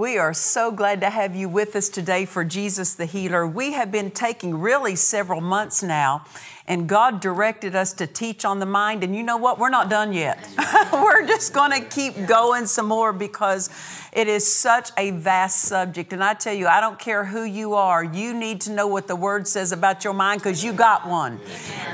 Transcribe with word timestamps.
We 0.00 0.16
are 0.16 0.32
so 0.32 0.72
glad 0.72 1.02
to 1.02 1.10
have 1.10 1.36
you 1.36 1.46
with 1.50 1.76
us 1.76 1.90
today 1.90 2.24
for 2.24 2.42
Jesus 2.42 2.94
the 2.94 3.04
Healer. 3.04 3.46
We 3.46 3.72
have 3.72 3.92
been 3.92 4.10
taking 4.10 4.58
really 4.58 4.96
several 4.96 5.42
months 5.42 5.82
now, 5.82 6.24
and 6.70 6.88
God 6.88 7.18
directed 7.18 7.74
us 7.74 7.92
to 7.94 8.06
teach 8.06 8.44
on 8.44 8.60
the 8.60 8.64
mind. 8.64 9.02
And 9.02 9.14
you 9.14 9.24
know 9.24 9.36
what? 9.36 9.58
We're 9.58 9.70
not 9.70 9.90
done 9.90 10.12
yet. 10.12 10.38
We're 10.92 11.26
just 11.26 11.52
going 11.52 11.72
to 11.72 11.80
keep 11.84 12.28
going 12.28 12.64
some 12.66 12.86
more 12.86 13.12
because 13.12 13.70
it 14.12 14.28
is 14.28 14.46
such 14.46 14.90
a 14.96 15.10
vast 15.10 15.62
subject. 15.62 16.12
And 16.12 16.22
I 16.22 16.34
tell 16.34 16.54
you, 16.54 16.68
I 16.68 16.80
don't 16.80 16.96
care 16.96 17.24
who 17.24 17.42
you 17.42 17.74
are, 17.74 18.04
you 18.04 18.32
need 18.32 18.60
to 18.62 18.70
know 18.70 18.86
what 18.86 19.08
the 19.08 19.16
Word 19.16 19.48
says 19.48 19.72
about 19.72 20.04
your 20.04 20.12
mind 20.12 20.42
because 20.42 20.62
you 20.62 20.72
got 20.72 21.08
one. 21.08 21.40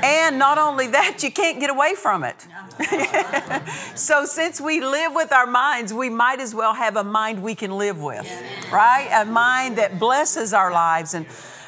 And 0.03 0.37
not 0.37 0.59
only 0.59 0.85
that, 0.89 1.23
you 1.23 1.31
can't 1.31 1.59
get 1.59 1.71
away 1.71 1.95
from 1.95 2.23
it. 2.23 2.35
so, 3.95 4.25
since 4.25 4.61
we 4.61 4.79
live 4.79 5.15
with 5.15 5.33
our 5.33 5.47
minds, 5.47 5.91
we 5.91 6.11
might 6.11 6.39
as 6.39 6.53
well 6.53 6.75
have 6.75 6.97
a 6.97 7.03
mind 7.03 7.41
we 7.41 7.55
can 7.55 7.79
live 7.79 7.99
with, 7.99 8.31
right? 8.71 9.09
A 9.11 9.25
mind 9.25 9.79
that 9.79 9.99
blesses 9.99 10.53
our 10.53 10.71
lives 10.71 11.15
and 11.15 11.25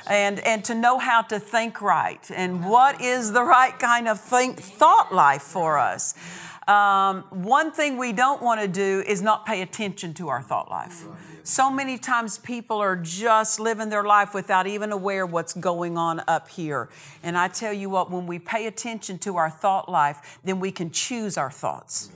and 0.09 0.39
and 0.39 0.65
to 0.65 0.75
know 0.75 0.97
how 0.97 1.21
to 1.21 1.39
think 1.39 1.81
right 1.81 2.29
and 2.31 2.65
what 2.67 2.99
is 2.99 3.31
the 3.31 3.43
right 3.43 3.77
kind 3.79 4.07
of 4.07 4.19
think 4.19 4.59
thought 4.59 5.13
life 5.13 5.43
for 5.43 5.77
us. 5.77 6.15
Um, 6.67 7.23
one 7.31 7.71
thing 7.71 7.97
we 7.97 8.13
don't 8.13 8.43
want 8.43 8.61
to 8.61 8.67
do 8.67 9.03
is 9.07 9.23
not 9.23 9.45
pay 9.45 9.63
attention 9.63 10.13
to 10.15 10.29
our 10.29 10.41
thought 10.41 10.69
life. 10.69 11.05
So 11.43 11.71
many 11.71 11.97
times 11.97 12.37
people 12.37 12.77
are 12.77 12.95
just 12.95 13.59
living 13.59 13.89
their 13.89 14.03
life 14.03 14.35
without 14.35 14.67
even 14.67 14.91
aware 14.91 15.25
what's 15.25 15.53
going 15.53 15.97
on 15.97 16.21
up 16.27 16.47
here. 16.47 16.89
And 17.23 17.35
I 17.35 17.47
tell 17.47 17.73
you 17.73 17.89
what, 17.89 18.11
when 18.11 18.27
we 18.27 18.37
pay 18.37 18.67
attention 18.67 19.17
to 19.19 19.37
our 19.37 19.49
thought 19.49 19.89
life, 19.89 20.39
then 20.43 20.59
we 20.59 20.71
can 20.71 20.91
choose 20.91 21.37
our 21.37 21.49
thoughts. 21.49 22.11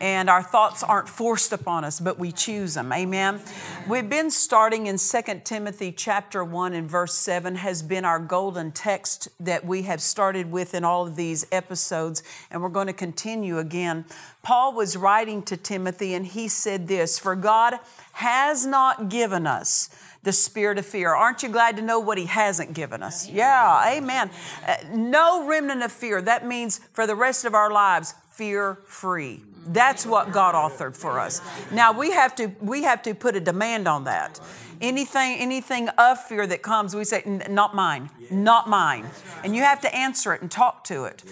And 0.00 0.30
our 0.30 0.42
thoughts 0.42 0.82
aren't 0.82 1.08
forced 1.08 1.52
upon 1.52 1.84
us, 1.84 2.00
but 2.00 2.18
we 2.18 2.32
choose 2.32 2.74
them. 2.74 2.90
Amen. 2.90 3.40
We've 3.86 4.08
been 4.08 4.30
starting 4.30 4.86
in 4.86 4.96
2 4.96 5.20
Timothy 5.44 5.92
chapter 5.92 6.42
1 6.42 6.72
and 6.72 6.90
verse 6.90 7.14
7 7.14 7.56
has 7.56 7.82
been 7.82 8.06
our 8.06 8.18
golden 8.18 8.72
text 8.72 9.28
that 9.40 9.66
we 9.66 9.82
have 9.82 10.00
started 10.00 10.50
with 10.50 10.74
in 10.74 10.84
all 10.84 11.06
of 11.06 11.16
these 11.16 11.46
episodes, 11.52 12.22
and 12.50 12.62
we're 12.62 12.70
going 12.70 12.86
to 12.86 12.94
continue 12.94 13.58
again. 13.58 14.06
Paul 14.42 14.74
was 14.74 14.96
writing 14.96 15.42
to 15.42 15.56
Timothy, 15.56 16.14
and 16.14 16.26
he 16.26 16.48
said 16.48 16.88
this 16.88 17.18
For 17.18 17.36
God 17.36 17.74
has 18.12 18.64
not 18.64 19.10
given 19.10 19.46
us 19.46 19.90
the 20.22 20.32
spirit 20.32 20.78
of 20.78 20.86
fear. 20.86 21.14
Aren't 21.14 21.42
you 21.42 21.48
glad 21.48 21.76
to 21.76 21.82
know 21.82 21.98
what 21.98 22.18
he 22.18 22.26
hasn't 22.26 22.74
given 22.74 23.02
us? 23.02 23.28
Yeah, 23.28 23.94
amen. 23.96 24.30
Uh, 24.66 24.76
no 24.92 25.46
remnant 25.46 25.82
of 25.82 25.92
fear. 25.92 26.20
That 26.20 26.46
means 26.46 26.78
for 26.92 27.06
the 27.06 27.14
rest 27.14 27.44
of 27.44 27.54
our 27.54 27.70
lives, 27.70 28.14
fear 28.30 28.78
free. 28.86 29.42
That's 29.72 30.04
what 30.04 30.32
God 30.32 30.54
authored 30.56 30.96
for 30.96 31.20
us. 31.20 31.40
Now 31.70 31.92
we 31.92 32.10
have 32.10 32.34
to 32.36 32.48
we 32.60 32.82
have 32.82 33.02
to 33.02 33.14
put 33.14 33.36
a 33.36 33.40
demand 33.40 33.86
on 33.86 34.04
that. 34.04 34.40
Anything 34.80 35.38
anything 35.38 35.88
of 35.90 36.20
fear 36.22 36.46
that 36.46 36.62
comes, 36.62 36.94
we 36.96 37.04
say, 37.04 37.22
not 37.48 37.74
mine, 37.74 38.10
not 38.30 38.68
mine. 38.68 39.06
And 39.44 39.54
you 39.54 39.62
have 39.62 39.80
to 39.82 39.94
answer 39.94 40.34
it 40.34 40.42
and 40.42 40.50
talk 40.50 40.84
to 40.84 41.04
it. 41.04 41.22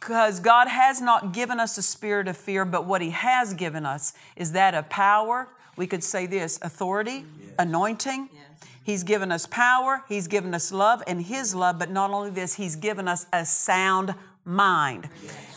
Because 0.00 0.40
God 0.40 0.68
has 0.68 1.00
not 1.00 1.32
given 1.32 1.60
us 1.60 1.78
a 1.78 1.82
spirit 1.82 2.26
of 2.28 2.36
fear, 2.36 2.64
but 2.64 2.86
what 2.86 3.02
He 3.02 3.10
has 3.10 3.54
given 3.54 3.84
us 3.84 4.14
is 4.36 4.52
that 4.52 4.74
of 4.74 4.88
power. 4.88 5.48
We 5.76 5.86
could 5.86 6.02
say 6.02 6.26
this 6.26 6.58
authority, 6.62 7.24
anointing. 7.58 8.28
He's 8.84 9.04
given 9.04 9.30
us 9.30 9.46
power, 9.46 10.02
He's 10.08 10.26
given 10.26 10.54
us 10.54 10.72
love, 10.72 11.04
and 11.06 11.22
His 11.22 11.54
love, 11.54 11.78
but 11.78 11.90
not 11.90 12.10
only 12.10 12.30
this, 12.30 12.54
He's 12.54 12.74
given 12.74 13.06
us 13.06 13.26
a 13.32 13.44
sound 13.44 14.14
mind. 14.44 15.08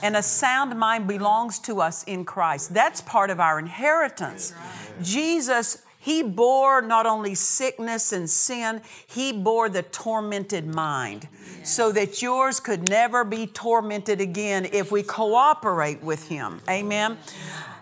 And 0.01 0.16
a 0.16 0.23
sound 0.23 0.78
mind 0.78 1.07
belongs 1.07 1.59
to 1.59 1.81
us 1.81 2.03
in 2.03 2.25
Christ. 2.25 2.73
That's 2.73 3.01
part 3.01 3.29
of 3.29 3.40
our 3.40 3.59
inheritance. 3.59 4.53
Jesus, 5.01 5.84
He 6.00 6.22
bore 6.23 6.81
not 6.81 7.06
only 7.06 7.35
sickness 7.35 8.13
and 8.13 8.29
sin, 8.29 8.81
He 9.07 9.31
bore 9.34 9.69
the 9.69 9.84
tormented 9.84 10.73
mind 10.73 11.28
so 11.63 11.91
that 11.91 12.22
yours 12.22 12.59
could 12.59 12.90
never 12.90 13.23
be 13.23 13.47
tormented 13.47 14.22
again 14.22 14.68
if 14.72 14.91
we 14.91 15.02
cooperate 15.02 16.03
with 16.03 16.28
Him. 16.28 16.62
Amen. 16.69 17.17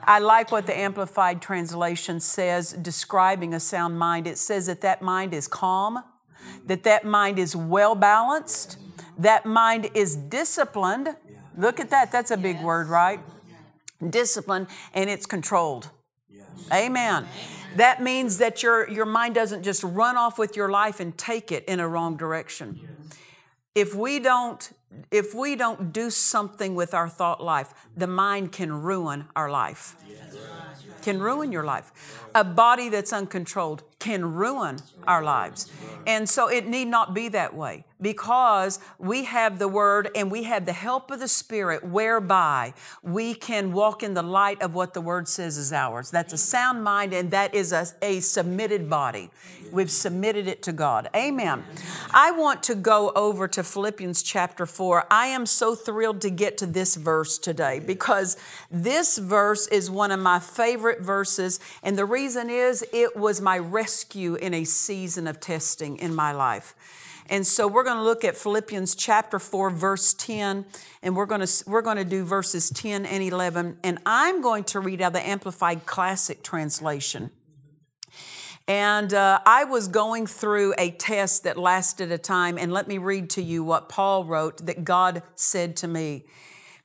I 0.05 0.19
like 0.19 0.51
what 0.51 0.65
the 0.65 0.77
Amplified 0.77 1.41
Translation 1.41 2.19
says 2.19 2.73
describing 2.73 3.53
a 3.53 3.59
sound 3.59 3.97
mind. 3.97 4.27
It 4.27 4.37
says 4.37 4.65
that 4.67 4.81
that 4.81 5.01
mind 5.01 5.33
is 5.33 5.47
calm, 5.47 6.03
that 6.65 6.83
that 6.83 7.05
mind 7.05 7.39
is 7.39 7.55
well 7.55 7.95
balanced, 7.95 8.77
that 9.17 9.45
mind 9.45 9.89
is 9.93 10.15
disciplined. 10.15 11.15
Look 11.57 11.79
at 11.79 11.89
that, 11.91 12.11
that's 12.11 12.31
a 12.31 12.37
big 12.37 12.61
word, 12.61 12.87
right? 12.87 13.19
Discipline, 14.09 14.67
and 14.93 15.09
it's 15.09 15.25
controlled. 15.25 15.89
Amen. 16.71 17.27
That 17.75 18.01
means 18.01 18.37
that 18.37 18.63
your, 18.63 18.89
your 18.89 19.05
mind 19.05 19.35
doesn't 19.35 19.63
just 19.63 19.83
run 19.83 20.17
off 20.17 20.37
with 20.37 20.55
your 20.55 20.69
life 20.69 20.99
and 20.99 21.17
take 21.17 21.51
it 21.51 21.65
in 21.65 21.79
a 21.79 21.87
wrong 21.87 22.17
direction. 22.17 22.79
If 23.75 23.95
we 23.95 24.19
don't 24.19 24.71
if 25.11 25.33
we 25.33 25.55
don't 25.55 25.91
do 25.91 26.09
something 26.09 26.75
with 26.75 26.93
our 26.93 27.09
thought 27.09 27.43
life, 27.43 27.73
the 27.95 28.07
mind 28.07 28.51
can 28.51 28.81
ruin 28.81 29.25
our 29.35 29.49
life. 29.49 29.95
Can 31.01 31.19
ruin 31.19 31.51
your 31.51 31.63
life. 31.63 32.27
A 32.33 32.43
body 32.43 32.89
that's 32.89 33.11
uncontrolled 33.11 33.83
can 34.03 34.33
ruin 34.33 34.77
our 35.07 35.23
lives. 35.23 35.71
And 36.05 36.27
so 36.27 36.49
it 36.49 36.67
need 36.67 36.89
not 36.89 37.13
be 37.13 37.29
that 37.29 37.53
way 37.53 37.85
because 38.01 38.79
we 38.99 39.23
have 39.23 39.59
the 39.59 39.67
word 39.69 40.09
and 40.13 40.29
we 40.29 40.43
have 40.43 40.65
the 40.65 40.73
help 40.73 41.09
of 41.09 41.21
the 41.21 41.27
Spirit 41.29 41.85
whereby 41.85 42.73
we 43.01 43.33
can 43.33 43.71
walk 43.71 44.03
in 44.03 44.13
the 44.13 44.21
light 44.21 44.61
of 44.61 44.75
what 44.75 44.93
the 44.93 44.99
word 44.99 45.29
says 45.29 45.57
is 45.57 45.71
ours. 45.71 46.11
That's 46.11 46.33
a 46.33 46.37
sound 46.37 46.83
mind 46.83 47.13
and 47.13 47.31
that 47.31 47.55
is 47.55 47.71
a, 47.71 47.87
a 48.01 48.19
submitted 48.19 48.89
body. 48.89 49.31
We've 49.71 49.89
submitted 49.89 50.47
it 50.47 50.61
to 50.63 50.73
God. 50.73 51.09
Amen. 51.15 51.63
I 52.11 52.31
want 52.31 52.61
to 52.63 52.75
go 52.75 53.11
over 53.15 53.47
to 53.47 53.63
Philippians 53.63 54.21
chapter 54.21 54.65
4. 54.65 55.07
I 55.09 55.27
am 55.27 55.45
so 55.45 55.75
thrilled 55.75 56.19
to 56.21 56.29
get 56.29 56.57
to 56.57 56.65
this 56.65 56.95
verse 56.95 57.37
today 57.37 57.79
because 57.85 58.37
this 58.71 59.17
verse 59.17 59.67
is 59.67 59.91
one 59.91 60.11
of 60.11 60.19
my 60.19 60.39
favorite 60.39 61.01
verses. 61.01 61.59
And 61.81 61.97
the 61.97 62.05
reason 62.05 62.49
is 62.49 62.85
it 62.93 63.15
was 63.15 63.41
my 63.41 63.57
rescue 63.57 64.35
in 64.35 64.53
a 64.53 64.63
season 64.63 65.27
of 65.27 65.39
testing 65.39 65.97
in 65.97 66.15
my 66.15 66.31
life. 66.31 66.75
And 67.29 67.47
so 67.47 67.67
we're 67.67 67.83
going 67.83 67.97
to 67.97 68.03
look 68.03 68.25
at 68.25 68.35
Philippians 68.35 68.95
chapter 68.95 69.39
4 69.39 69.69
verse 69.69 70.13
10 70.13 70.65
and 71.01 71.15
we're 71.15 71.25
going 71.25 71.45
to 71.45 71.63
we're 71.65 71.81
going 71.81 71.97
to 71.97 72.03
do 72.03 72.25
verses 72.25 72.69
10 72.69 73.05
and 73.05 73.23
11 73.23 73.77
and 73.81 73.97
I'm 74.05 74.41
going 74.41 74.65
to 74.65 74.81
read 74.81 75.01
out 75.01 75.13
the 75.13 75.25
amplified 75.25 75.85
classic 75.85 76.43
translation. 76.43 77.31
And 78.67 79.13
uh, 79.13 79.39
I 79.45 79.65
was 79.65 79.89
going 79.89 80.25
through 80.25 80.73
a 80.77 80.91
test 80.91 81.43
that 81.43 81.57
lasted 81.57 82.13
a 82.13 82.17
time, 82.17 82.57
and 82.57 82.71
let 82.71 82.87
me 82.87 82.97
read 82.97 83.29
to 83.31 83.43
you 83.43 83.61
what 83.61 83.89
Paul 83.89 84.23
wrote 84.23 84.65
that 84.65 84.85
God 84.85 85.21
said 85.35 85.75
to 85.77 85.87
me. 85.87 86.23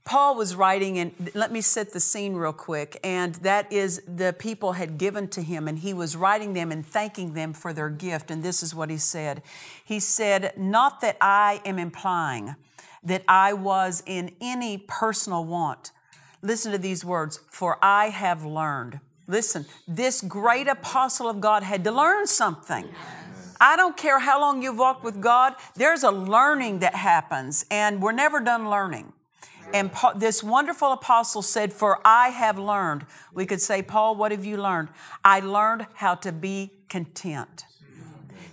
Paul 0.08 0.36
was 0.36 0.56
writing, 0.56 0.98
and 0.98 1.12
let 1.34 1.52
me 1.52 1.60
set 1.60 1.92
the 1.92 2.00
scene 2.00 2.32
real 2.32 2.54
quick. 2.54 2.98
And 3.04 3.34
that 3.36 3.70
is 3.70 4.00
the 4.08 4.34
people 4.38 4.72
had 4.72 4.96
given 4.96 5.28
to 5.28 5.42
him, 5.42 5.68
and 5.68 5.78
he 5.78 5.92
was 5.92 6.16
writing 6.16 6.54
them 6.54 6.72
and 6.72 6.84
thanking 6.84 7.34
them 7.34 7.52
for 7.52 7.74
their 7.74 7.90
gift. 7.90 8.30
And 8.30 8.42
this 8.42 8.62
is 8.62 8.74
what 8.74 8.88
he 8.88 8.96
said 8.96 9.42
He 9.84 10.00
said, 10.00 10.54
Not 10.56 11.02
that 11.02 11.18
I 11.20 11.60
am 11.66 11.78
implying 11.78 12.56
that 13.02 13.22
I 13.28 13.52
was 13.52 14.02
in 14.06 14.34
any 14.40 14.78
personal 14.78 15.44
want. 15.44 15.92
Listen 16.40 16.72
to 16.72 16.78
these 16.78 17.04
words, 17.04 17.40
for 17.50 17.78
I 17.82 18.08
have 18.08 18.46
learned. 18.46 19.00
Listen, 19.26 19.66
this 19.86 20.22
great 20.22 20.68
apostle 20.68 21.28
of 21.28 21.42
God 21.42 21.62
had 21.62 21.84
to 21.84 21.92
learn 21.92 22.26
something. 22.26 22.88
I 23.60 23.76
don't 23.76 23.96
care 23.96 24.20
how 24.20 24.40
long 24.40 24.62
you've 24.62 24.78
walked 24.78 25.04
with 25.04 25.20
God, 25.20 25.52
there's 25.76 26.02
a 26.02 26.10
learning 26.10 26.78
that 26.78 26.94
happens, 26.94 27.66
and 27.70 28.00
we're 28.00 28.12
never 28.12 28.40
done 28.40 28.70
learning. 28.70 29.12
And 29.72 29.90
this 30.16 30.42
wonderful 30.42 30.92
apostle 30.92 31.42
said, 31.42 31.72
For 31.72 32.00
I 32.04 32.28
have 32.28 32.58
learned. 32.58 33.06
We 33.32 33.46
could 33.46 33.60
say, 33.60 33.82
Paul, 33.82 34.16
what 34.16 34.32
have 34.32 34.44
you 34.44 34.56
learned? 34.56 34.88
I 35.24 35.40
learned 35.40 35.86
how 35.94 36.14
to 36.16 36.32
be 36.32 36.72
content. 36.88 37.64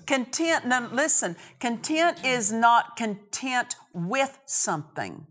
Content, 0.05 0.67
now 0.67 0.87
listen, 0.91 1.35
content 1.59 2.23
is 2.23 2.51
not 2.51 2.95
content 2.95 3.75
with 3.93 4.37
something, 4.45 5.25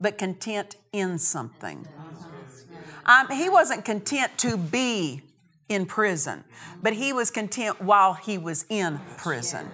but 0.00 0.16
content 0.16 0.76
in 0.92 1.18
something. 1.18 1.86
Um, 3.04 3.28
he 3.30 3.50
wasn't 3.50 3.84
content 3.84 4.36
to 4.38 4.56
be 4.56 5.22
in 5.68 5.86
prison, 5.86 6.44
but 6.82 6.94
he 6.94 7.12
was 7.12 7.30
content 7.30 7.82
while 7.82 8.14
he 8.14 8.38
was 8.38 8.64
in 8.68 9.00
prison. 9.18 9.68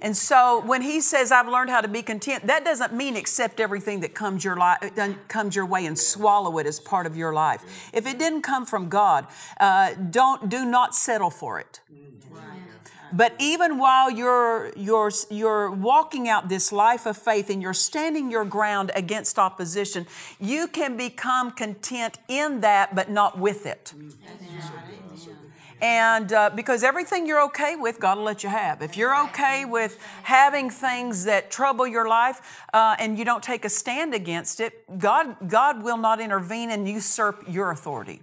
And 0.00 0.16
so 0.16 0.62
when 0.64 0.82
he 0.82 1.00
says, 1.00 1.32
I've 1.32 1.48
learned 1.48 1.70
how 1.70 1.80
to 1.80 1.88
be 1.88 2.02
content, 2.02 2.46
that 2.46 2.64
doesn't 2.64 2.92
mean 2.92 3.16
accept 3.16 3.60
everything 3.60 4.00
that 4.00 4.14
comes 4.14 4.44
your, 4.44 4.56
li- 4.56 4.90
uh, 4.98 5.12
comes 5.28 5.56
your 5.56 5.66
way 5.66 5.86
and 5.86 5.98
swallow 5.98 6.58
it 6.58 6.66
as 6.66 6.80
part 6.80 7.06
of 7.06 7.16
your 7.16 7.32
life. 7.32 7.90
If 7.92 8.06
it 8.06 8.18
didn't 8.18 8.42
come 8.42 8.66
from 8.66 8.88
God, 8.88 9.26
uh, 9.58 9.94
don't, 9.94 10.48
do 10.48 10.64
not 10.64 10.94
settle 10.94 11.30
for 11.30 11.58
it. 11.58 11.80
But 13.12 13.34
even 13.38 13.78
while 13.78 14.10
you're, 14.10 14.72
you're, 14.76 15.10
you're 15.30 15.70
walking 15.70 16.28
out 16.28 16.48
this 16.48 16.72
life 16.72 17.06
of 17.06 17.16
faith 17.16 17.50
and 17.50 17.62
you're 17.62 17.72
standing 17.72 18.30
your 18.30 18.44
ground 18.44 18.90
against 18.94 19.38
opposition, 19.38 20.06
you 20.40 20.66
can 20.66 20.96
become 20.96 21.52
content 21.52 22.18
in 22.28 22.60
that, 22.60 22.94
but 22.94 23.08
not 23.08 23.38
with 23.38 23.64
it. 23.64 23.94
And 25.86 26.32
uh, 26.32 26.50
because 26.50 26.82
everything 26.82 27.28
you're 27.28 27.44
okay 27.44 27.76
with, 27.76 28.00
God 28.00 28.18
will 28.18 28.24
let 28.24 28.42
you 28.42 28.48
have. 28.48 28.82
If 28.82 28.96
you're 28.96 29.16
okay 29.26 29.64
with 29.64 30.00
having 30.24 30.68
things 30.68 31.22
that 31.26 31.48
trouble 31.48 31.86
your 31.86 32.08
life 32.08 32.64
uh, 32.74 32.96
and 32.98 33.16
you 33.16 33.24
don't 33.24 33.40
take 33.40 33.64
a 33.64 33.68
stand 33.68 34.12
against 34.12 34.58
it, 34.58 34.98
God, 34.98 35.48
God 35.48 35.84
will 35.84 35.96
not 35.96 36.20
intervene 36.20 36.72
and 36.72 36.88
usurp 36.88 37.44
your 37.46 37.70
authority. 37.70 38.20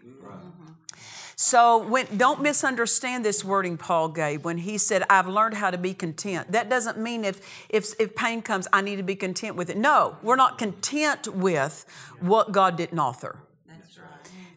So 1.38 1.88
when, 1.88 2.06
don't 2.18 2.42
misunderstand 2.42 3.24
this 3.24 3.46
wording 3.46 3.78
Paul 3.78 4.10
gave 4.10 4.44
when 4.44 4.58
he 4.58 4.78
said, 4.78 5.04
I've 5.10 5.30
learned 5.30 5.54
how 5.54 5.72
to 5.72 5.78
be 5.78 5.94
content. 5.94 6.52
That 6.52 6.70
doesn't 6.70 6.98
mean 6.98 7.24
if, 7.24 7.66
if, 7.70 7.94
if 7.98 8.14
pain 8.14 8.42
comes, 8.42 8.68
I 8.74 8.82
need 8.82 8.98
to 8.98 9.04
be 9.04 9.16
content 9.16 9.56
with 9.56 9.70
it. 9.70 9.78
No, 9.78 10.18
we're 10.22 10.36
not 10.36 10.58
content 10.58 11.30
with 11.34 11.86
what 12.20 12.52
God 12.52 12.76
didn't 12.76 13.00
author. 13.00 13.38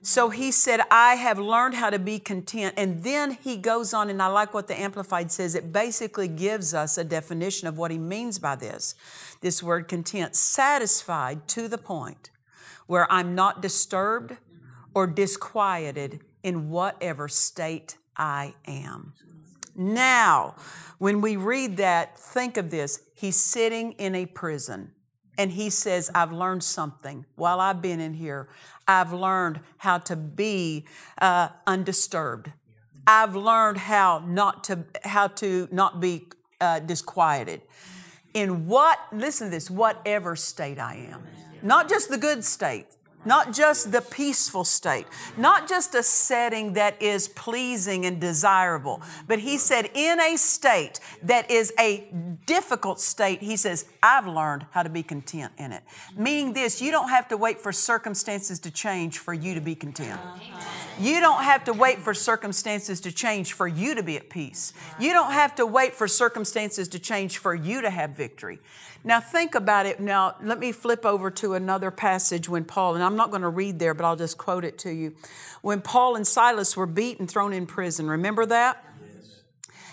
So 0.06 0.30
he 0.30 0.52
said, 0.52 0.82
I 0.88 1.16
have 1.16 1.36
learned 1.36 1.74
how 1.74 1.90
to 1.90 1.98
be 1.98 2.20
content. 2.20 2.74
And 2.76 3.02
then 3.02 3.32
he 3.42 3.56
goes 3.56 3.92
on, 3.92 4.08
and 4.08 4.22
I 4.22 4.28
like 4.28 4.54
what 4.54 4.68
the 4.68 4.78
Amplified 4.78 5.32
says. 5.32 5.56
It 5.56 5.72
basically 5.72 6.28
gives 6.28 6.72
us 6.74 6.96
a 6.96 7.02
definition 7.02 7.66
of 7.66 7.76
what 7.76 7.90
he 7.90 7.98
means 7.98 8.38
by 8.38 8.54
this 8.54 8.94
this 9.40 9.64
word 9.64 9.88
content, 9.88 10.36
satisfied 10.36 11.48
to 11.48 11.66
the 11.66 11.76
point 11.76 12.30
where 12.86 13.10
I'm 13.10 13.34
not 13.34 13.60
disturbed 13.60 14.36
or 14.94 15.08
disquieted 15.08 16.20
in 16.44 16.70
whatever 16.70 17.26
state 17.26 17.98
I 18.16 18.54
am. 18.64 19.12
Now, 19.74 20.54
when 20.98 21.20
we 21.20 21.36
read 21.36 21.78
that, 21.78 22.16
think 22.16 22.56
of 22.56 22.70
this. 22.70 23.00
He's 23.16 23.36
sitting 23.36 23.90
in 23.94 24.14
a 24.14 24.26
prison 24.26 24.92
and 25.38 25.52
he 25.52 25.70
says, 25.70 26.10
I've 26.14 26.32
learned 26.32 26.64
something 26.64 27.26
while 27.36 27.60
I've 27.60 27.82
been 27.82 28.00
in 28.00 28.14
here. 28.14 28.48
I've 28.88 29.12
learned 29.12 29.60
how 29.78 29.98
to 29.98 30.16
be 30.16 30.84
uh, 31.20 31.48
undisturbed. 31.66 32.52
I've 33.06 33.36
learned 33.36 33.78
how 33.78 34.22
not 34.26 34.64
to 34.64 34.84
how 35.04 35.28
to 35.28 35.68
not 35.70 36.00
be 36.00 36.28
uh, 36.60 36.80
disquieted. 36.80 37.62
In 38.34 38.66
what 38.66 38.98
listen 39.12 39.48
to 39.48 39.50
this, 39.50 39.70
whatever 39.70 40.36
state 40.36 40.78
I 40.78 41.08
am, 41.10 41.22
not 41.62 41.88
just 41.88 42.10
the 42.10 42.18
good 42.18 42.44
state, 42.44 42.86
not 43.26 43.52
just 43.52 43.92
the 43.92 44.00
peaceful 44.00 44.64
state, 44.64 45.06
not 45.36 45.68
just 45.68 45.94
a 45.94 46.02
setting 46.02 46.72
that 46.74 47.00
is 47.02 47.28
pleasing 47.28 48.06
and 48.06 48.20
desirable, 48.20 49.02
but 49.26 49.40
he 49.40 49.58
said, 49.58 49.90
in 49.94 50.20
a 50.20 50.36
state 50.36 51.00
that 51.22 51.50
is 51.50 51.72
a 51.78 52.08
difficult 52.46 53.00
state, 53.00 53.42
he 53.42 53.56
says, 53.56 53.86
I've 54.02 54.26
learned 54.26 54.66
how 54.70 54.82
to 54.82 54.88
be 54.88 55.02
content 55.02 55.52
in 55.58 55.72
it. 55.72 55.82
Meaning 56.16 56.52
this, 56.52 56.80
you 56.80 56.90
don't 56.90 57.08
have 57.08 57.28
to 57.28 57.36
wait 57.36 57.60
for 57.60 57.72
circumstances 57.72 58.58
to 58.60 58.70
change 58.70 59.18
for 59.18 59.34
you 59.34 59.54
to 59.54 59.60
be 59.60 59.74
content. 59.74 60.20
You 60.98 61.20
don't 61.20 61.42
have 61.42 61.64
to 61.64 61.74
wait 61.74 61.98
for 61.98 62.14
circumstances 62.14 63.00
to 63.00 63.12
change 63.12 63.52
for 63.52 63.68
you 63.68 63.94
to 63.94 64.02
be 64.02 64.16
at 64.16 64.30
peace. 64.30 64.72
You 64.98 65.12
don't 65.12 65.32
have 65.32 65.54
to 65.56 65.66
wait 65.66 65.94
for 65.94 66.08
circumstances 66.08 66.88
to 66.88 66.98
change 66.98 67.38
for 67.38 67.54
you 67.54 67.82
to 67.82 67.90
have 67.90 68.10
victory. 68.10 68.60
Now, 69.04 69.20
think 69.20 69.54
about 69.54 69.86
it. 69.86 70.00
Now, 70.00 70.36
let 70.42 70.58
me 70.58 70.72
flip 70.72 71.04
over 71.04 71.30
to 71.32 71.54
another 71.54 71.90
passage 71.90 72.48
when 72.48 72.64
Paul, 72.64 72.94
and 72.94 73.04
I'm 73.04 73.15
not 73.16 73.30
going 73.30 73.42
to 73.42 73.48
read 73.48 73.78
there, 73.78 73.94
but 73.94 74.04
I'll 74.04 74.16
just 74.16 74.38
quote 74.38 74.64
it 74.64 74.78
to 74.78 74.90
you. 74.90 75.14
When 75.62 75.80
Paul 75.80 76.16
and 76.16 76.26
Silas 76.26 76.76
were 76.76 76.86
beaten, 76.86 77.26
thrown 77.26 77.52
in 77.52 77.66
prison, 77.66 78.08
remember 78.08 78.46
that? 78.46 78.82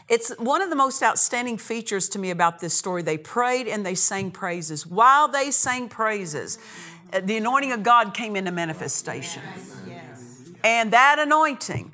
It's 0.10 0.32
one 0.38 0.62
of 0.62 0.70
the 0.70 0.76
most 0.76 1.02
outstanding 1.02 1.58
features 1.58 2.10
to 2.10 2.20
me 2.20 2.30
about 2.30 2.60
this 2.60 2.74
story. 2.74 3.02
They 3.02 3.18
prayed 3.18 3.68
and 3.68 3.86
they 3.86 3.96
sang 3.96 4.32
praises. 4.32 4.86
While 4.86 5.30
they 5.30 5.50
sang 5.50 5.88
praises, 5.88 6.60
the 7.22 7.38
anointing 7.38 7.72
of 7.72 7.84
God 7.84 8.14
came 8.14 8.36
into 8.36 8.52
manifestation. 8.52 9.42
And 10.64 10.92
that 10.92 11.20
anointing, 11.20 11.94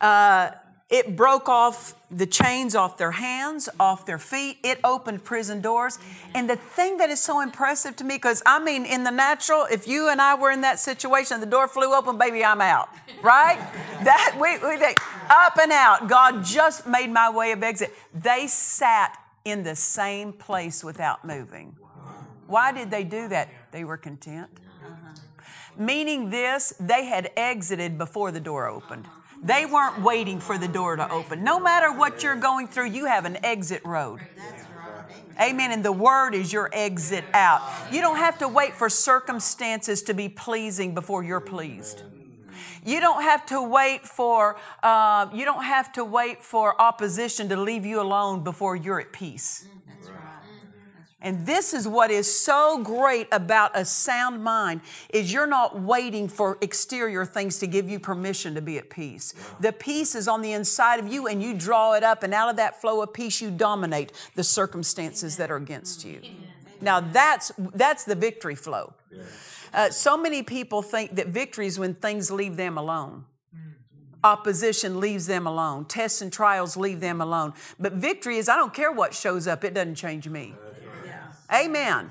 uh, 0.00 0.50
it 0.94 1.16
broke 1.16 1.48
off 1.48 1.96
the 2.08 2.24
chains 2.24 2.76
off 2.76 2.96
their 2.98 3.10
hands, 3.10 3.68
off 3.80 4.06
their 4.06 4.20
feet. 4.20 4.58
It 4.62 4.78
opened 4.84 5.24
prison 5.24 5.60
doors. 5.60 5.98
And 6.36 6.48
the 6.48 6.54
thing 6.54 6.98
that 6.98 7.10
is 7.10 7.20
so 7.20 7.40
impressive 7.40 7.96
to 7.96 8.04
me, 8.04 8.14
because 8.14 8.44
I 8.46 8.60
mean, 8.60 8.84
in 8.84 9.02
the 9.02 9.10
natural, 9.10 9.66
if 9.68 9.88
you 9.88 10.08
and 10.08 10.22
I 10.22 10.36
were 10.36 10.52
in 10.52 10.60
that 10.60 10.78
situation, 10.78 11.40
the 11.40 11.46
door 11.46 11.66
flew 11.66 11.92
open, 11.92 12.16
baby, 12.16 12.44
I'm 12.44 12.60
out, 12.60 12.90
right? 13.24 13.58
that 14.04 14.36
we, 14.40 14.56
we 14.58 14.76
they, 14.76 14.94
up 15.28 15.58
and 15.60 15.72
out. 15.72 16.06
God 16.06 16.44
just 16.44 16.86
made 16.86 17.10
my 17.10 17.28
way 17.28 17.50
of 17.50 17.64
exit. 17.64 17.92
They 18.14 18.46
sat 18.46 19.18
in 19.44 19.64
the 19.64 19.74
same 19.74 20.32
place 20.32 20.84
without 20.84 21.24
moving. 21.24 21.74
Why 22.46 22.70
did 22.70 22.92
they 22.92 23.02
do 23.02 23.26
that? 23.28 23.48
They 23.72 23.82
were 23.82 23.96
content. 23.96 24.60
Uh-huh. 24.86 25.42
Meaning 25.76 26.30
this, 26.30 26.72
they 26.78 27.06
had 27.06 27.32
exited 27.36 27.98
before 27.98 28.30
the 28.30 28.38
door 28.38 28.68
opened. 28.68 29.08
They 29.44 29.66
weren't 29.66 30.02
waiting 30.02 30.40
for 30.40 30.56
the 30.56 30.68
door 30.68 30.96
to 30.96 31.10
open. 31.10 31.44
No 31.44 31.60
matter 31.60 31.92
what 31.92 32.22
you're 32.22 32.34
going 32.34 32.66
through, 32.66 32.88
you 32.88 33.04
have 33.04 33.26
an 33.26 33.44
exit 33.44 33.84
road. 33.84 34.20
Amen. 35.38 35.70
And 35.70 35.84
the 35.84 35.92
word 35.92 36.34
is 36.34 36.50
your 36.50 36.70
exit 36.72 37.24
out. 37.34 37.60
You 37.92 38.00
don't 38.00 38.16
have 38.16 38.38
to 38.38 38.48
wait 38.48 38.72
for 38.72 38.88
circumstances 38.88 40.02
to 40.04 40.14
be 40.14 40.30
pleasing 40.30 40.94
before 40.94 41.22
you're 41.22 41.40
pleased. 41.40 42.02
You 42.86 43.00
don't 43.00 43.22
have 43.22 43.44
to 43.46 43.62
wait 43.62 44.06
for 44.06 44.56
uh, 44.82 45.28
you 45.32 45.44
don't 45.44 45.64
have 45.64 45.92
to 45.94 46.04
wait 46.04 46.42
for 46.42 46.80
opposition 46.80 47.48
to 47.48 47.56
leave 47.56 47.84
you 47.84 48.00
alone 48.00 48.44
before 48.44 48.76
you're 48.76 49.00
at 49.00 49.12
peace. 49.12 49.66
And 51.24 51.46
this 51.46 51.72
is 51.72 51.88
what 51.88 52.10
is 52.10 52.38
so 52.38 52.82
great 52.82 53.28
about 53.32 53.70
a 53.74 53.86
sound 53.86 54.44
mind 54.44 54.82
is 55.08 55.32
you're 55.32 55.46
not 55.46 55.80
waiting 55.80 56.28
for 56.28 56.58
exterior 56.60 57.24
things 57.24 57.58
to 57.60 57.66
give 57.66 57.88
you 57.88 57.98
permission 57.98 58.54
to 58.56 58.60
be 58.60 58.76
at 58.76 58.90
peace. 58.90 59.32
The 59.58 59.72
peace 59.72 60.14
is 60.14 60.28
on 60.28 60.42
the 60.42 60.52
inside 60.52 61.00
of 61.00 61.10
you 61.10 61.26
and 61.26 61.42
you 61.42 61.54
draw 61.54 61.94
it 61.94 62.04
up 62.04 62.24
and 62.24 62.34
out 62.34 62.50
of 62.50 62.56
that 62.56 62.78
flow 62.78 63.02
of 63.02 63.14
peace 63.14 63.40
you 63.40 63.50
dominate 63.50 64.12
the 64.34 64.44
circumstances 64.44 65.38
that 65.38 65.50
are 65.50 65.56
against 65.56 66.04
you. 66.04 66.20
Now 66.82 67.00
that's 67.00 67.50
that's 67.74 68.04
the 68.04 68.14
victory 68.14 68.54
flow. 68.54 68.92
Uh, 69.72 69.88
so 69.88 70.18
many 70.18 70.42
people 70.42 70.82
think 70.82 71.16
that 71.16 71.28
victory 71.28 71.66
is 71.66 71.78
when 71.78 71.94
things 71.94 72.30
leave 72.30 72.58
them 72.58 72.76
alone. 72.76 73.24
Opposition 74.22 75.00
leaves 75.00 75.26
them 75.26 75.46
alone. 75.46 75.86
Tests 75.86 76.20
and 76.20 76.30
trials 76.30 76.76
leave 76.76 77.00
them 77.00 77.22
alone. 77.22 77.54
But 77.80 77.94
victory 77.94 78.36
is 78.36 78.48
I 78.50 78.56
don't 78.56 78.74
care 78.74 78.92
what 78.92 79.14
shows 79.14 79.46
up, 79.46 79.64
it 79.64 79.72
doesn't 79.72 79.94
change 79.94 80.28
me. 80.28 80.54
Amen. 81.52 82.10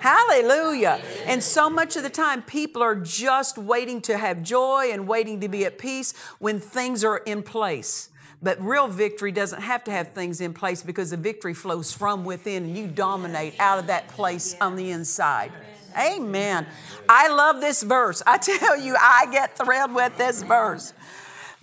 Hallelujah. 0.00 1.00
And 1.26 1.42
so 1.42 1.68
much 1.68 1.96
of 1.96 2.02
the 2.02 2.10
time, 2.10 2.42
people 2.42 2.82
are 2.82 2.94
just 2.94 3.58
waiting 3.58 4.00
to 4.02 4.16
have 4.16 4.42
joy 4.42 4.90
and 4.92 5.08
waiting 5.08 5.40
to 5.40 5.48
be 5.48 5.64
at 5.64 5.78
peace 5.78 6.14
when 6.38 6.60
things 6.60 7.02
are 7.02 7.18
in 7.18 7.42
place. 7.42 8.10
But 8.40 8.62
real 8.62 8.86
victory 8.86 9.32
doesn't 9.32 9.62
have 9.62 9.82
to 9.84 9.90
have 9.90 10.12
things 10.12 10.40
in 10.40 10.54
place 10.54 10.82
because 10.82 11.10
the 11.10 11.16
victory 11.16 11.54
flows 11.54 11.92
from 11.92 12.24
within 12.24 12.64
and 12.66 12.76
you 12.76 12.86
dominate 12.86 13.54
out 13.58 13.80
of 13.80 13.88
that 13.88 14.06
place 14.08 14.54
on 14.60 14.76
the 14.76 14.90
inside. 14.90 15.50
Amen. 15.98 16.66
I 17.08 17.28
love 17.28 17.60
this 17.60 17.82
verse. 17.82 18.22
I 18.24 18.38
tell 18.58 18.80
you, 18.80 18.94
I 19.00 19.26
get 19.32 19.58
thrilled 19.58 19.92
with 19.92 20.16
this 20.16 20.42
verse 20.42 20.92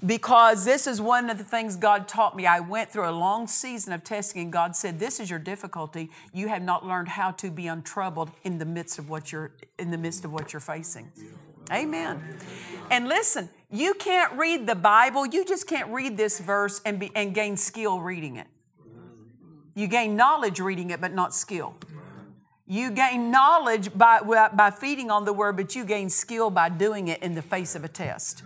because 0.06 0.66
this 0.66 0.88
is 0.88 1.02
one 1.02 1.30
of 1.30 1.38
the 1.38 1.44
things 1.44 1.76
God 1.76 2.08
taught 2.08 2.36
me. 2.36 2.46
I 2.46 2.60
went 2.60 2.92
through 2.92 3.10
a 3.10 3.12
long 3.12 3.48
season 3.48 3.94
of 3.94 4.04
testing, 4.04 4.42
and 4.42 4.52
God 4.52 4.76
said, 4.76 5.00
"This 5.00 5.20
is 5.20 5.30
your 5.30 5.40
difficulty. 5.40 6.12
You 6.34 6.48
have 6.48 6.62
not 6.62 6.86
learned 6.86 7.10
how 7.10 7.32
to 7.32 7.50
be 7.50 7.68
untroubled 7.68 8.32
in 8.44 8.58
the 8.58 8.66
midst 8.66 9.00
of 9.00 9.10
what 9.10 9.32
you're 9.32 9.52
in 9.80 9.92
the 9.92 9.98
midst 9.98 10.26
of 10.26 10.32
what 10.32 10.54
you're 10.54 10.60
facing." 10.60 11.12
Amen. 11.72 12.40
And 12.92 13.08
listen, 13.08 13.50
you 13.72 13.96
can't 13.96 14.32
read 14.34 14.68
the 14.68 14.76
Bible. 14.76 15.26
You 15.26 15.44
just 15.44 15.68
can't 15.68 15.90
read 15.92 16.18
this 16.18 16.40
verse 16.40 16.82
and 16.86 17.00
be 17.00 17.12
and 17.16 17.34
gain 17.34 17.58
skill 17.58 18.00
reading 18.00 18.36
it. 18.36 18.48
You 19.74 19.88
gain 19.88 20.16
knowledge 20.16 20.60
reading 20.60 20.92
it, 20.92 21.02
but 21.02 21.14
not 21.14 21.36
skill. 21.36 21.76
You 22.68 22.92
gain 22.92 23.30
knowledge 23.30 23.96
by, 23.96 24.22
by 24.22 24.72
feeding 24.72 25.12
on 25.12 25.26
the 25.26 25.34
word, 25.34 25.58
but 25.58 25.76
you 25.76 25.86
gain 25.86 26.10
skill 26.10 26.50
by 26.50 26.70
doing 26.70 27.10
it 27.10 27.22
in 27.22 27.36
the 27.36 27.42
face 27.42 27.76
of 27.76 27.84
a 27.84 27.88
test. 27.88 28.42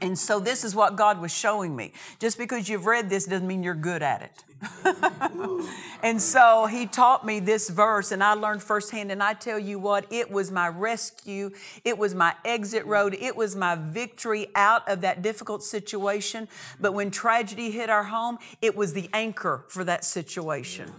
And 0.00 0.18
so 0.18 0.40
this 0.40 0.64
is 0.64 0.74
what 0.74 0.96
God 0.96 1.20
was 1.20 1.32
showing 1.32 1.74
me. 1.74 1.92
Just 2.18 2.38
because 2.38 2.68
you've 2.68 2.86
read 2.86 3.10
this 3.10 3.26
doesn't 3.26 3.46
mean 3.46 3.62
you're 3.62 3.74
good 3.74 4.02
at 4.02 4.22
it. 4.22 4.44
and 6.02 6.20
so 6.20 6.66
he 6.66 6.86
taught 6.86 7.24
me 7.24 7.40
this 7.40 7.68
verse, 7.68 8.12
and 8.12 8.22
I 8.22 8.34
learned 8.34 8.62
firsthand. 8.62 9.12
And 9.12 9.22
I 9.22 9.34
tell 9.34 9.58
you 9.58 9.78
what, 9.78 10.06
it 10.10 10.30
was 10.30 10.50
my 10.50 10.68
rescue, 10.68 11.50
it 11.84 11.96
was 11.96 12.14
my 12.14 12.34
exit 12.44 12.84
road, 12.86 13.16
it 13.18 13.36
was 13.36 13.54
my 13.54 13.76
victory 13.76 14.48
out 14.54 14.88
of 14.88 15.00
that 15.02 15.22
difficult 15.22 15.62
situation. 15.62 16.48
But 16.80 16.92
when 16.92 17.10
tragedy 17.10 17.70
hit 17.70 17.90
our 17.90 18.04
home, 18.04 18.38
it 18.60 18.76
was 18.76 18.92
the 18.92 19.08
anchor 19.12 19.64
for 19.68 19.84
that 19.84 20.04
situation. 20.04 20.92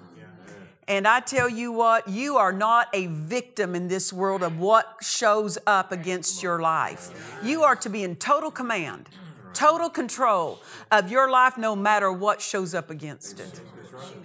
And 0.90 1.08
I 1.08 1.20
tell 1.20 1.48
you 1.48 1.72
what, 1.72 2.08
you 2.08 2.38
are 2.38 2.52
not 2.52 2.88
a 2.94 3.06
victim 3.06 3.76
in 3.76 3.88
this 3.88 4.12
world 4.12 4.42
of 4.42 4.58
what 4.58 4.98
shows 5.02 5.60
up 5.68 5.92
against 5.92 6.42
your 6.42 6.60
life. 6.60 7.38
You 7.44 7.62
are 7.62 7.76
to 7.76 7.90
be 7.90 8.04
in 8.04 8.16
total 8.16 8.50
command, 8.50 9.08
total 9.54 9.92
control 9.92 10.60
of 10.92 11.12
your 11.12 11.30
life 11.30 11.60
no 11.60 11.76
matter 11.76 12.12
what 12.12 12.42
shows 12.42 12.74
up 12.74 12.90
against 12.90 13.40
it. 13.40 13.62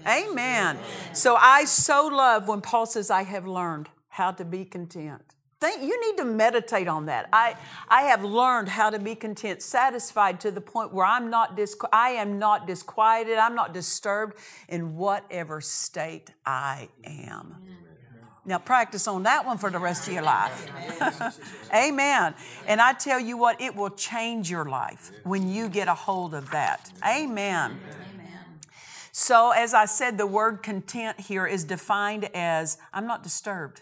Amen. 0.06 0.78
So 1.12 1.36
I 1.36 1.64
so 1.66 2.06
love 2.06 2.48
when 2.48 2.62
Paul 2.62 2.86
says, 2.86 3.10
I 3.10 3.24
have 3.24 3.46
learned 3.46 3.90
how 4.08 4.30
to 4.32 4.44
be 4.44 4.64
content. 4.64 5.34
Think, 5.64 5.82
you 5.82 5.98
need 5.98 6.18
to 6.18 6.26
meditate 6.26 6.88
on 6.88 7.06
that. 7.06 7.26
I, 7.32 7.56
I 7.88 8.02
have 8.02 8.22
learned 8.22 8.68
how 8.68 8.90
to 8.90 8.98
be 8.98 9.14
content, 9.14 9.62
satisfied 9.62 10.38
to 10.40 10.50
the 10.50 10.60
point 10.60 10.92
where 10.92 11.06
I'm 11.06 11.30
not 11.30 11.56
dis, 11.56 11.74
I 11.90 12.10
am 12.10 12.38
not 12.38 12.66
disquieted, 12.66 13.38
I'm 13.38 13.54
not 13.54 13.72
disturbed 13.72 14.36
in 14.68 14.94
whatever 14.96 15.62
state 15.62 16.30
I 16.44 16.90
am. 17.04 17.56
Now, 18.44 18.58
practice 18.58 19.08
on 19.08 19.22
that 19.22 19.46
one 19.46 19.56
for 19.56 19.70
the 19.70 19.78
rest 19.78 20.06
of 20.06 20.12
your 20.12 20.22
life. 20.22 20.68
Amen. 21.74 22.34
And 22.66 22.78
I 22.78 22.92
tell 22.92 23.18
you 23.18 23.38
what, 23.38 23.58
it 23.58 23.74
will 23.74 23.88
change 23.88 24.50
your 24.50 24.66
life 24.66 25.12
when 25.22 25.48
you 25.48 25.70
get 25.70 25.88
a 25.88 25.94
hold 25.94 26.34
of 26.34 26.50
that. 26.50 26.92
Amen. 27.06 27.80
So, 29.12 29.52
as 29.52 29.72
I 29.72 29.86
said, 29.86 30.18
the 30.18 30.26
word 30.26 30.62
content 30.62 31.20
here 31.20 31.46
is 31.46 31.64
defined 31.64 32.28
as 32.34 32.76
I'm 32.92 33.06
not 33.06 33.22
disturbed. 33.22 33.80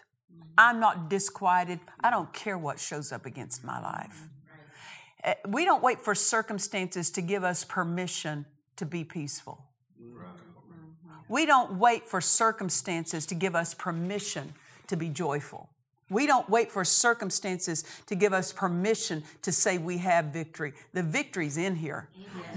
I'm 0.57 0.81
not 0.81 1.09
disquieted. 1.09 1.81
I 2.01 2.11
don't 2.11 2.33
care 2.33 2.59
what 2.59 2.79
shows 2.79 3.13
up 3.13 3.27
against 3.27 3.65
my 3.65 3.81
life. 3.81 4.29
Eh, 5.25 5.35
we 5.49 5.65
don't 5.65 5.83
wait 5.83 6.01
for 6.01 6.15
circumstances 6.15 7.11
to 7.11 7.23
give 7.23 7.45
us 7.45 7.65
permission 7.65 8.45
to 8.77 8.87
be 8.87 9.05
peaceful. 9.05 9.65
We 11.29 11.47
don't 11.47 11.79
wait 11.79 12.07
for 12.07 12.21
circumstances 12.21 13.25
to 13.27 13.35
give 13.35 13.55
us 13.55 13.73
permission 13.73 14.53
to 14.89 14.97
be 14.97 15.09
joyful. 15.09 15.71
We 16.11 16.27
don't 16.27 16.49
wait 16.51 16.71
for 16.71 16.85
circumstances 16.85 17.85
to 18.07 18.15
give 18.15 18.35
us 18.35 18.53
permission 18.53 19.25
to 19.41 19.51
say 19.51 19.79
we 19.79 19.97
have 19.99 20.27
victory. 20.27 20.75
The 20.93 21.03
victory's 21.03 21.57
in 21.57 21.77
here. 21.77 22.11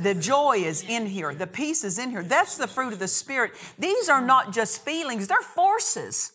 The 0.03 0.13
joy 0.13 0.57
is 0.57 0.83
in 0.83 1.05
here. 1.05 1.33
The 1.33 1.47
peace 1.47 1.85
is 1.85 1.97
in 1.97 2.09
here. 2.09 2.21
That's 2.21 2.57
the 2.57 2.67
fruit 2.67 2.91
of 2.91 2.99
the 2.99 3.07
Spirit. 3.07 3.53
These 3.79 4.09
are 4.09 4.19
not 4.19 4.51
just 4.51 4.83
feelings, 4.83 5.29
they're 5.29 5.37
forces. 5.37 6.33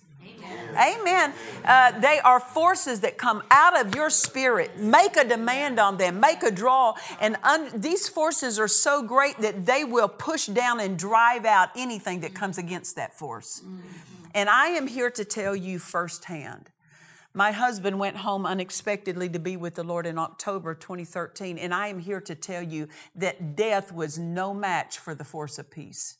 Amen. 0.76 1.32
Uh, 1.64 1.98
they 2.00 2.20
are 2.20 2.40
forces 2.40 3.00
that 3.00 3.18
come 3.18 3.42
out 3.50 3.78
of 3.78 3.94
your 3.94 4.10
spirit. 4.10 4.78
Make 4.78 5.16
a 5.16 5.24
demand 5.24 5.78
on 5.78 5.96
them, 5.96 6.20
make 6.20 6.42
a 6.42 6.50
draw. 6.50 6.94
And 7.20 7.36
un- 7.42 7.70
these 7.74 8.08
forces 8.08 8.58
are 8.58 8.68
so 8.68 9.02
great 9.02 9.38
that 9.38 9.66
they 9.66 9.84
will 9.84 10.08
push 10.08 10.46
down 10.46 10.80
and 10.80 10.98
drive 10.98 11.44
out 11.44 11.70
anything 11.76 12.20
that 12.20 12.34
comes 12.34 12.58
against 12.58 12.96
that 12.96 13.18
force. 13.18 13.62
And 14.34 14.48
I 14.48 14.68
am 14.68 14.86
here 14.86 15.10
to 15.10 15.24
tell 15.24 15.56
you 15.56 15.78
firsthand. 15.78 16.70
My 17.32 17.52
husband 17.52 17.98
went 17.98 18.16
home 18.16 18.44
unexpectedly 18.44 19.28
to 19.28 19.38
be 19.38 19.56
with 19.56 19.76
the 19.76 19.84
Lord 19.84 20.04
in 20.04 20.18
October 20.18 20.74
2013, 20.74 21.58
and 21.58 21.72
I 21.72 21.86
am 21.86 22.00
here 22.00 22.20
to 22.22 22.34
tell 22.34 22.62
you 22.62 22.88
that 23.14 23.54
death 23.54 23.92
was 23.92 24.18
no 24.18 24.52
match 24.52 24.98
for 24.98 25.14
the 25.14 25.22
force 25.22 25.56
of 25.58 25.70
peace. 25.70 26.16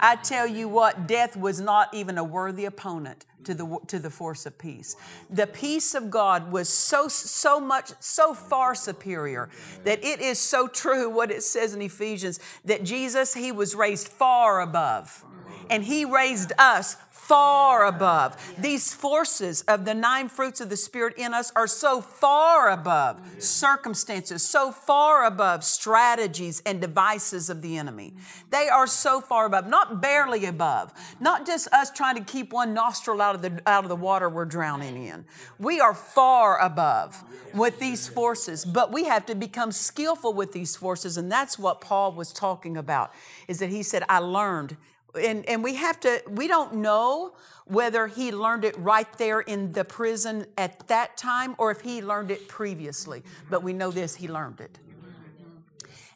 I 0.00 0.16
tell 0.16 0.46
you 0.46 0.68
what, 0.68 1.06
death 1.06 1.36
was 1.36 1.60
not 1.60 1.92
even 1.94 2.18
a 2.18 2.24
worthy 2.24 2.64
opponent 2.64 3.26
to 3.44 3.54
the, 3.54 3.78
to 3.86 3.98
the 3.98 4.10
force 4.10 4.46
of 4.46 4.58
peace. 4.58 4.96
The 5.30 5.46
peace 5.46 5.94
of 5.94 6.10
God 6.10 6.50
was 6.50 6.68
so, 6.68 7.08
so 7.08 7.60
much, 7.60 7.92
so 8.00 8.34
far 8.34 8.74
superior 8.74 9.50
that 9.84 10.04
it 10.04 10.20
is 10.20 10.38
so 10.38 10.66
true 10.66 11.08
what 11.10 11.30
it 11.30 11.42
says 11.42 11.74
in 11.74 11.82
Ephesians 11.82 12.40
that 12.64 12.84
Jesus, 12.84 13.34
He 13.34 13.52
was 13.52 13.74
raised 13.74 14.08
far 14.08 14.60
above 14.60 15.24
and 15.70 15.84
He 15.84 16.04
raised 16.04 16.52
us 16.58 16.96
far 17.26 17.86
above. 17.86 18.36
These 18.58 18.92
forces 18.92 19.62
of 19.62 19.84
the 19.84 19.94
nine 19.94 20.28
fruits 20.28 20.60
of 20.60 20.68
the 20.68 20.76
Spirit 20.76 21.14
in 21.16 21.32
us 21.32 21.50
are 21.56 21.66
so 21.66 22.00
far 22.00 22.70
above 22.70 23.20
circumstances, 23.42 24.42
so 24.42 24.70
far 24.70 25.24
above 25.24 25.64
strategies 25.64 26.62
and 26.66 26.80
devices 26.80 27.48
of 27.48 27.62
the 27.62 27.78
enemy. 27.78 28.14
They 28.50 28.68
are 28.68 28.86
so 28.86 29.20
far 29.20 29.46
above, 29.46 29.66
not 29.66 30.02
barely 30.02 30.44
above, 30.44 30.92
not 31.18 31.46
just 31.46 31.68
us 31.72 31.90
trying 31.90 32.16
to 32.16 32.24
keep 32.24 32.52
one 32.52 32.74
nostril 32.74 33.22
out 33.22 33.34
of 33.34 33.42
the, 33.42 33.62
out 33.66 33.84
of 33.84 33.88
the 33.88 33.96
water 33.96 34.28
we're 34.28 34.44
drowning 34.44 35.04
in. 35.06 35.24
We 35.58 35.80
are 35.80 35.94
far 35.94 36.60
above 36.60 37.22
with 37.54 37.78
these 37.78 38.06
forces, 38.06 38.64
but 38.64 38.92
we 38.92 39.04
have 39.04 39.24
to 39.26 39.34
become 39.34 39.72
skillful 39.72 40.34
with 40.34 40.52
these 40.52 40.76
forces. 40.76 41.16
And 41.16 41.30
that's 41.30 41.58
what 41.58 41.80
Paul 41.80 42.12
was 42.12 42.32
talking 42.32 42.76
about, 42.76 43.12
is 43.48 43.60
that 43.60 43.70
he 43.70 43.82
said, 43.82 44.02
I 44.08 44.18
learned 44.18 44.76
and, 45.14 45.46
and 45.48 45.62
we 45.62 45.74
have 45.74 46.00
to, 46.00 46.22
we 46.28 46.48
don't 46.48 46.74
know 46.74 47.34
whether 47.66 48.06
he 48.06 48.32
learned 48.32 48.64
it 48.64 48.76
right 48.78 49.10
there 49.18 49.40
in 49.40 49.72
the 49.72 49.84
prison 49.84 50.46
at 50.58 50.86
that 50.88 51.16
time 51.16 51.54
or 51.58 51.70
if 51.70 51.80
he 51.80 52.02
learned 52.02 52.30
it 52.30 52.48
previously. 52.48 53.22
But 53.48 53.62
we 53.62 53.72
know 53.72 53.90
this, 53.90 54.14
he 54.14 54.28
learned 54.28 54.60
it. 54.60 54.78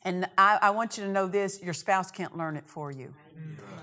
And 0.04 0.28
I, 0.38 0.58
I 0.62 0.70
want 0.70 0.96
you 0.96 1.04
to 1.04 1.10
know 1.10 1.26
this 1.26 1.62
your 1.62 1.74
spouse 1.74 2.10
can't 2.10 2.36
learn 2.36 2.56
it 2.56 2.64
for 2.66 2.90
you. 2.90 3.14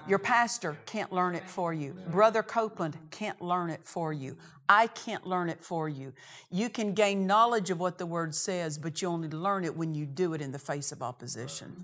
Your 0.08 0.20
pastor 0.20 0.78
can't 0.86 1.12
learn 1.12 1.34
it 1.34 1.50
for 1.50 1.74
you. 1.74 1.96
Brother 2.12 2.44
Copeland 2.44 2.98
can't 3.10 3.42
learn 3.42 3.72
it 3.72 3.82
for 3.84 4.14
you. 4.14 4.38
I 4.70 4.88
can't 4.88 5.26
learn 5.26 5.50
it 5.50 5.64
for 5.64 5.90
you. 5.90 6.14
You 6.52 6.70
can 6.70 6.94
gain 6.94 7.26
knowledge 7.26 7.70
of 7.70 7.80
what 7.80 7.98
the 7.98 8.06
word 8.06 8.34
says, 8.36 8.78
but 8.78 9.02
you 9.02 9.08
only 9.08 9.30
learn 9.30 9.64
it 9.64 9.76
when 9.76 9.96
you 9.96 10.06
do 10.06 10.34
it 10.34 10.42
in 10.42 10.52
the 10.52 10.60
face 10.60 10.92
of 10.92 11.02
opposition. 11.02 11.84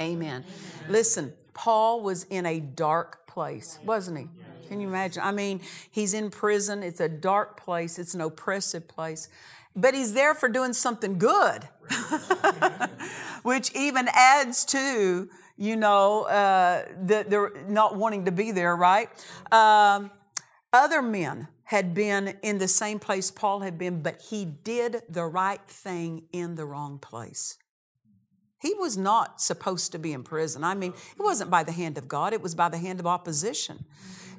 Amen. 0.00 0.44
Listen, 0.88 1.32
Paul 1.52 2.02
was 2.02 2.24
in 2.24 2.46
a 2.46 2.60
dark 2.60 3.26
place, 3.26 3.78
wasn't 3.84 4.18
he? 4.18 4.28
Can 4.68 4.80
you 4.80 4.88
imagine? 4.88 5.22
I 5.24 5.32
mean, 5.32 5.60
he's 5.90 6.14
in 6.14 6.30
prison. 6.30 6.82
It's 6.82 7.00
a 7.00 7.08
dark 7.08 7.62
place, 7.62 7.98
it's 7.98 8.14
an 8.14 8.20
oppressive 8.20 8.88
place. 8.88 9.28
But 9.76 9.94
he's 9.94 10.12
there 10.14 10.34
for 10.34 10.48
doing 10.48 10.72
something 10.72 11.18
good, 11.18 11.68
which 13.42 13.74
even 13.74 14.08
adds 14.12 14.64
to, 14.66 15.28
you 15.56 15.76
know, 15.76 16.22
uh, 16.24 16.84
the, 17.04 17.24
the 17.28 17.64
not 17.68 17.96
wanting 17.96 18.24
to 18.26 18.32
be 18.32 18.52
there, 18.52 18.76
right? 18.76 19.08
Um, 19.50 20.12
other 20.72 21.02
men 21.02 21.48
had 21.64 21.92
been 21.92 22.36
in 22.42 22.58
the 22.58 22.68
same 22.68 22.98
place 22.98 23.30
Paul 23.30 23.60
had 23.60 23.78
been, 23.78 24.02
but 24.02 24.22
he 24.22 24.44
did 24.44 25.02
the 25.08 25.24
right 25.24 25.60
thing 25.66 26.24
in 26.32 26.54
the 26.54 26.64
wrong 26.64 26.98
place. 26.98 27.58
He 28.64 28.72
was 28.72 28.96
not 28.96 29.42
supposed 29.42 29.92
to 29.92 29.98
be 29.98 30.14
in 30.14 30.22
prison. 30.22 30.64
I 30.64 30.74
mean, 30.74 30.94
it 30.94 31.22
wasn't 31.22 31.50
by 31.50 31.64
the 31.64 31.72
hand 31.72 31.98
of 31.98 32.08
God, 32.08 32.32
it 32.32 32.40
was 32.40 32.54
by 32.54 32.70
the 32.70 32.78
hand 32.78 32.98
of 32.98 33.06
opposition 33.06 33.84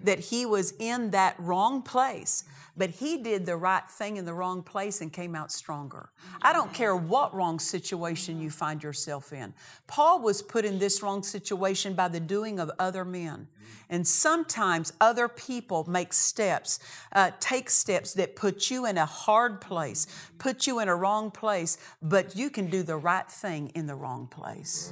that 0.05 0.19
he 0.19 0.45
was 0.45 0.73
in 0.79 1.11
that 1.11 1.35
wrong 1.39 1.81
place. 1.81 2.43
But 2.77 2.89
he 2.89 3.17
did 3.17 3.45
the 3.45 3.55
right 3.55 3.87
thing 3.89 4.17
in 4.17 4.25
the 4.25 4.33
wrong 4.33 4.61
place 4.61 4.99
and 4.99 5.11
came 5.11 5.33
out 5.33 5.51
stronger. 5.51 6.09
I 6.41 6.51
don't 6.51 6.73
care 6.73 6.95
what 6.95 7.33
wrong 7.33 7.57
situation 7.57 8.41
you 8.41 8.49
find 8.49 8.83
yourself 8.83 9.31
in. 9.31 9.53
Paul 9.87 10.21
was 10.21 10.41
put 10.41 10.65
in 10.65 10.77
this 10.77 11.01
wrong 11.01 11.23
situation 11.23 11.93
by 11.93 12.09
the 12.09 12.19
doing 12.19 12.59
of 12.59 12.69
other 12.77 13.05
men. 13.05 13.47
And 13.89 14.05
sometimes 14.05 14.93
other 14.99 15.27
people 15.27 15.89
make 15.89 16.11
steps, 16.11 16.79
uh, 17.11 17.31
take 17.39 17.69
steps 17.69 18.13
that 18.13 18.35
put 18.35 18.69
you 18.69 18.85
in 18.85 18.97
a 18.97 19.05
hard 19.05 19.61
place, 19.61 20.07
put 20.37 20.67
you 20.67 20.79
in 20.79 20.89
a 20.89 20.95
wrong 20.95 21.31
place, 21.31 21.77
but 22.01 22.35
you 22.35 22.49
can 22.49 22.69
do 22.69 22.83
the 22.83 22.97
right 22.97 23.29
thing 23.29 23.69
in 23.75 23.85
the 23.85 23.95
wrong 23.95 24.27
place. 24.27 24.91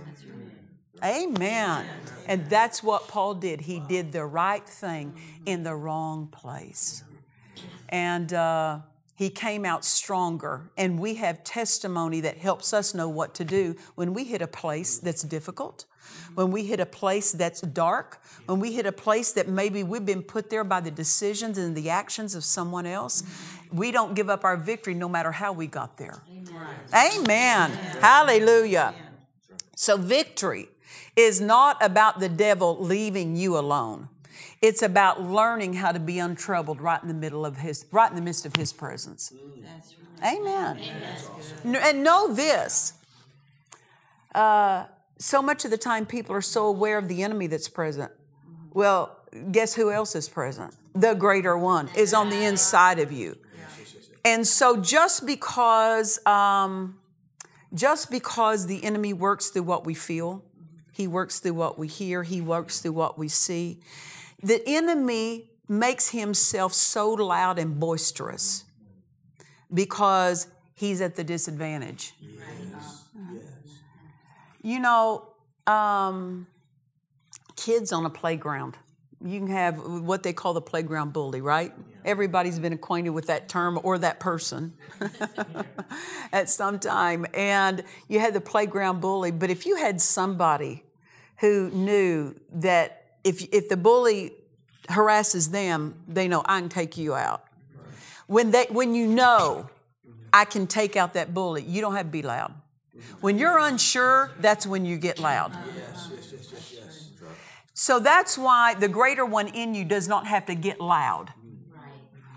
Amen. 1.03 1.85
And 2.27 2.49
that's 2.49 2.81
what 2.81 3.07
Paul 3.07 3.35
did. 3.35 3.61
He 3.61 3.79
did 3.79 4.11
the 4.11 4.25
right 4.25 4.65
thing 4.65 5.13
in 5.45 5.63
the 5.63 5.75
wrong 5.75 6.27
place. 6.27 7.03
And 7.89 8.33
uh, 8.33 8.79
he 9.15 9.29
came 9.29 9.65
out 9.65 9.83
stronger. 9.83 10.69
And 10.77 10.99
we 10.99 11.15
have 11.15 11.43
testimony 11.43 12.21
that 12.21 12.37
helps 12.37 12.73
us 12.73 12.93
know 12.93 13.09
what 13.09 13.33
to 13.35 13.43
do 13.43 13.75
when 13.95 14.13
we 14.13 14.23
hit 14.23 14.41
a 14.41 14.47
place 14.47 14.97
that's 14.97 15.23
difficult, 15.23 15.85
when 16.35 16.51
we 16.51 16.63
hit 16.65 16.79
a 16.79 16.85
place 16.85 17.33
that's 17.33 17.61
dark, 17.61 18.21
when 18.45 18.59
we 18.59 18.71
hit 18.73 18.85
a 18.85 18.91
place 18.91 19.33
that 19.33 19.49
maybe 19.49 19.83
we've 19.83 20.05
been 20.05 20.23
put 20.23 20.49
there 20.49 20.63
by 20.63 20.79
the 20.79 20.91
decisions 20.91 21.57
and 21.57 21.75
the 21.75 21.89
actions 21.89 22.35
of 22.35 22.43
someone 22.43 22.85
else. 22.85 23.23
We 23.71 23.91
don't 23.91 24.13
give 24.13 24.29
up 24.29 24.45
our 24.45 24.55
victory 24.55 24.93
no 24.93 25.09
matter 25.09 25.31
how 25.31 25.51
we 25.51 25.67
got 25.67 25.97
there. 25.97 26.21
Amen. 26.93 27.71
Amen. 27.71 27.71
Hallelujah. 27.99 28.93
So, 29.75 29.97
victory 29.97 30.69
is 31.15 31.39
not 31.39 31.77
about 31.83 32.19
the 32.19 32.29
devil 32.29 32.77
leaving 32.77 33.35
you 33.35 33.57
alone. 33.57 34.09
It's 34.61 34.81
about 34.81 35.21
learning 35.21 35.73
how 35.73 35.91
to 35.91 35.99
be 35.99 36.19
untroubled 36.19 36.79
right 36.81 37.01
in 37.01 37.07
the 37.07 37.13
middle 37.13 37.45
of 37.45 37.57
his, 37.57 37.85
right 37.91 38.09
in 38.09 38.15
the 38.15 38.21
midst 38.21 38.45
of 38.45 38.55
his 38.55 38.71
presence. 38.71 39.33
Amen. 40.23 40.79
Amen. 40.79 41.75
And 41.83 42.03
know 42.03 42.33
this. 42.33 42.93
Uh, 44.33 44.85
so 45.19 45.41
much 45.41 45.65
of 45.65 45.71
the 45.71 45.77
time, 45.77 46.05
people 46.05 46.35
are 46.35 46.41
so 46.41 46.65
aware 46.67 46.97
of 46.97 47.07
the 47.07 47.23
enemy 47.23 47.47
that's 47.47 47.67
present. 47.67 48.11
Well, 48.73 49.17
guess 49.51 49.75
who 49.75 49.91
else 49.91 50.15
is 50.15 50.29
present? 50.29 50.75
The 50.93 51.13
greater 51.13 51.57
one 51.57 51.89
is 51.95 52.13
on 52.13 52.29
the 52.29 52.43
inside 52.43 52.99
of 52.99 53.11
you. 53.11 53.37
And 54.25 54.47
so, 54.47 54.77
just 54.77 55.25
because, 55.25 56.25
um, 56.25 56.97
just 57.73 58.09
because 58.09 58.67
the 58.67 58.83
enemy 58.83 59.11
works 59.11 59.49
through 59.49 59.63
what 59.63 59.85
we 59.85 59.93
feel, 59.93 60.43
he 60.93 61.07
works 61.07 61.39
through 61.39 61.55
what 61.55 61.77
we 61.77 61.87
hear, 61.87 62.23
he 62.23 62.39
works 62.39 62.79
through 62.79 62.93
what 62.93 63.17
we 63.17 63.27
see. 63.27 63.79
The 64.41 64.61
enemy 64.67 65.49
makes 65.67 66.09
himself 66.09 66.73
so 66.73 67.11
loud 67.11 67.57
and 67.57 67.79
boisterous 67.79 68.63
because 69.73 70.47
he's 70.75 71.01
at 71.01 71.15
the 71.15 71.23
disadvantage. 71.23 72.13
Yes. 72.19 73.05
Yes. 73.33 73.43
You 74.61 74.79
know, 74.79 75.29
um, 75.65 76.47
kids 77.55 77.91
on 77.91 78.05
a 78.05 78.09
playground, 78.09 78.77
you 79.23 79.39
can 79.39 79.47
have 79.47 79.77
what 79.77 80.23
they 80.23 80.33
call 80.33 80.53
the 80.53 80.61
playground 80.61 81.13
bully, 81.13 81.41
right? 81.41 81.73
Everybody's 82.03 82.59
been 82.59 82.73
acquainted 82.73 83.11
with 83.11 83.27
that 83.27 83.47
term 83.47 83.79
or 83.83 83.97
that 83.99 84.19
person 84.19 84.73
at 86.33 86.49
some 86.49 86.79
time. 86.79 87.25
And 87.33 87.83
you 88.09 88.19
had 88.19 88.33
the 88.33 88.41
playground 88.41 88.99
bully, 88.99 89.31
but 89.31 89.49
if 89.49 89.65
you 89.65 89.77
had 89.77 90.01
somebody 90.01 90.83
who 91.39 91.69
knew 91.71 92.35
that 92.51 93.17
if, 93.23 93.41
if 93.53 93.69
the 93.69 93.77
bully 93.77 94.31
harasses 94.89 95.51
them, 95.51 95.95
they 96.07 96.27
know 96.27 96.43
I 96.45 96.59
can 96.59 96.69
take 96.69 96.97
you 96.97 97.15
out. 97.15 97.45
When, 98.27 98.51
they, 98.51 98.65
when 98.69 98.93
you 98.95 99.07
know 99.07 99.69
I 100.33 100.45
can 100.45 100.67
take 100.67 100.97
out 100.97 101.13
that 101.13 101.33
bully, 101.33 101.63
you 101.63 101.79
don't 101.79 101.95
have 101.95 102.07
to 102.07 102.11
be 102.11 102.21
loud. 102.21 102.53
Mm-hmm. 102.95 103.13
When 103.21 103.37
you're 103.37 103.57
unsure, 103.57 104.31
that's 104.39 104.67
when 104.67 104.85
you 104.85 104.97
get 104.97 105.19
loud. 105.19 105.53
So 107.73 107.99
that's 107.99 108.37
why 108.37 108.75
the 108.75 108.87
greater 108.87 109.25
one 109.25 109.47
in 109.47 109.73
you 109.73 109.83
does 109.83 110.07
not 110.07 110.27
have 110.27 110.45
to 110.45 110.55
get 110.55 110.79
loud 110.79 111.33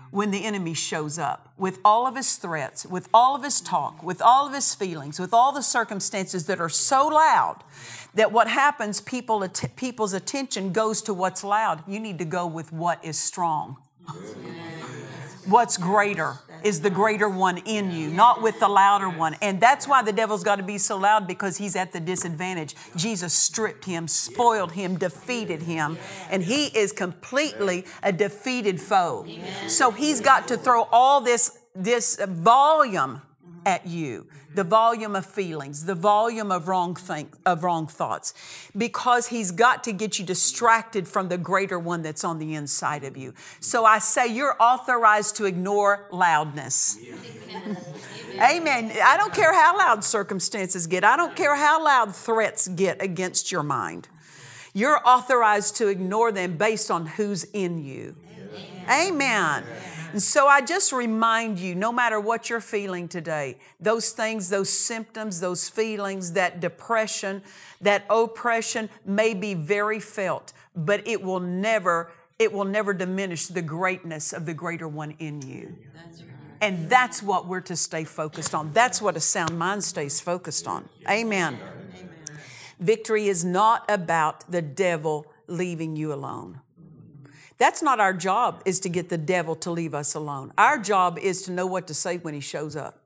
when 0.09 0.31
the 0.31 0.45
enemy 0.45 0.73
shows 0.73 1.19
up 1.19 1.53
with 1.57 1.79
all 1.83 2.07
of 2.07 2.15
his 2.15 2.37
threats, 2.37 2.85
with 2.85 3.07
all 3.13 3.35
of 3.35 3.43
his 3.43 3.61
talk, 3.61 4.01
with 4.01 4.21
all 4.21 4.47
of 4.47 4.53
his 4.53 4.73
feelings, 4.73 5.19
with 5.19 5.33
all 5.33 5.51
the 5.51 5.61
circumstances 5.61 6.45
that 6.45 6.59
are 6.59 6.69
so 6.69 7.07
loud 7.07 7.63
that 8.15 8.31
what 8.31 8.47
happens, 8.47 8.99
people, 9.01 9.47
people's 9.75 10.13
attention 10.13 10.71
goes 10.71 11.01
to 11.03 11.13
what's 11.13 11.43
loud. 11.43 11.83
You 11.87 11.99
need 11.99 12.17
to 12.19 12.25
go 12.25 12.47
with 12.47 12.71
what 12.71 13.03
is 13.03 13.17
strong. 13.19 13.77
What's 15.45 15.77
greater 15.77 16.39
is 16.67 16.81
the 16.81 16.89
greater 16.89 17.29
one 17.29 17.57
in 17.59 17.91
you, 17.91 18.09
not 18.09 18.41
with 18.41 18.59
the 18.59 18.67
louder 18.67 19.09
one. 19.09 19.35
And 19.41 19.59
that's 19.59 19.87
why 19.87 20.03
the 20.03 20.11
devil's 20.11 20.43
got 20.43 20.57
to 20.57 20.63
be 20.63 20.77
so 20.77 20.97
loud 20.97 21.25
because 21.25 21.55
he's 21.57 21.77
at 21.77 21.93
the 21.93 21.99
disadvantage. 22.01 22.75
Jesus 22.97 23.33
stripped 23.33 23.85
him, 23.85 24.07
spoiled 24.07 24.73
him, 24.73 24.97
defeated 24.97 25.61
him, 25.61 25.97
and 26.29 26.43
he 26.43 26.65
is 26.67 26.91
completely 26.91 27.85
a 28.03 28.11
defeated 28.11 28.81
foe. 28.81 29.25
So 29.67 29.91
he's 29.91 30.19
got 30.19 30.49
to 30.49 30.57
throw 30.57 30.83
all 30.91 31.21
this 31.21 31.57
this 31.73 32.19
volume 32.27 33.21
at 33.67 33.85
you 33.85 34.25
the 34.55 34.63
volume 34.63 35.15
of 35.15 35.23
feelings, 35.23 35.85
the 35.85 35.93
volume 35.93 36.51
of 36.51 36.67
wrong 36.67 36.95
think, 36.95 37.35
of 37.45 37.63
wrong 37.63 37.85
thoughts, 37.85 38.33
because 38.75 39.27
he's 39.27 39.51
got 39.51 39.83
to 39.83 39.91
get 39.91 40.17
you 40.17 40.25
distracted 40.25 41.07
from 41.07 41.29
the 41.29 41.37
greater 41.37 41.77
one 41.77 42.01
that's 42.01 42.23
on 42.23 42.39
the 42.39 42.55
inside 42.55 43.03
of 43.03 43.15
you. 43.15 43.35
So 43.59 43.85
I 43.85 43.99
say 43.99 44.25
you're 44.25 44.55
authorized 44.59 45.35
to 45.35 45.45
ignore 45.45 46.07
loudness. 46.11 46.97
Amen. 48.41 48.91
I 49.03 49.15
don't 49.17 49.33
care 49.33 49.53
how 49.53 49.77
loud 49.77 50.03
circumstances 50.03 50.87
get. 50.87 51.03
I 51.03 51.15
don't 51.15 51.35
care 51.35 51.55
how 51.55 51.83
loud 51.83 52.15
threats 52.15 52.67
get 52.67 52.99
against 52.99 53.51
your 53.51 53.63
mind. 53.63 54.07
You're 54.73 54.99
authorized 55.05 55.75
to 55.77 55.87
ignore 55.87 56.31
them 56.31 56.57
based 56.57 56.89
on 56.89 57.05
who's 57.05 57.43
in 57.43 57.83
you. 57.83 58.15
Amen. 58.89 59.63
And 60.11 60.21
so 60.21 60.47
I 60.47 60.61
just 60.61 60.91
remind 60.91 61.59
you 61.59 61.75
no 61.75 61.91
matter 61.91 62.19
what 62.19 62.49
you're 62.49 62.61
feeling 62.61 63.07
today, 63.07 63.57
those 63.79 64.11
things, 64.11 64.49
those 64.49 64.69
symptoms, 64.69 65.39
those 65.39 65.69
feelings, 65.69 66.33
that 66.33 66.59
depression, 66.59 67.41
that 67.81 68.05
oppression 68.09 68.89
may 69.05 69.33
be 69.33 69.53
very 69.53 69.99
felt, 69.99 70.53
but 70.75 71.07
it 71.07 71.21
will 71.21 71.39
never 71.39 72.11
it 72.39 72.53
will 72.53 72.65
never 72.65 72.93
diminish 72.93 73.47
the 73.47 73.63
greatness 73.63 74.31
of 74.31 74.45
the 74.45 74.53
greater 74.53 74.87
one 74.87 75.15
in 75.17 75.41
you. 75.41 75.75
That's 75.95 76.21
right. 76.21 76.29
And 76.61 76.87
that's 76.87 77.23
what 77.23 77.47
we're 77.47 77.61
to 77.61 77.75
stay 77.75 78.03
focused 78.03 78.53
on. 78.53 78.73
That's 78.73 79.01
what 79.01 79.17
a 79.17 79.19
sound 79.19 79.57
mind 79.57 79.83
stays 79.83 80.21
focused 80.21 80.67
on. 80.67 80.87
Amen. 81.09 81.55
Amen. 81.55 82.09
Victory 82.79 83.27
is 83.27 83.43
not 83.43 83.89
about 83.89 84.51
the 84.51 84.61
devil 84.61 85.25
leaving 85.47 85.95
you 85.95 86.13
alone. 86.13 86.61
That's 87.57 87.81
not 87.81 87.99
our 87.99 88.13
job, 88.13 88.61
is 88.65 88.79
to 88.81 88.89
get 88.89 89.09
the 89.09 89.17
devil 89.17 89.55
to 89.57 89.71
leave 89.71 89.93
us 89.93 90.13
alone. 90.13 90.53
Our 90.57 90.77
job 90.77 91.17
is 91.17 91.41
to 91.43 91.51
know 91.51 91.65
what 91.65 91.87
to 91.87 91.93
say 91.93 92.17
when 92.17 92.33
he 92.33 92.39
shows 92.39 92.75
up. 92.75 93.01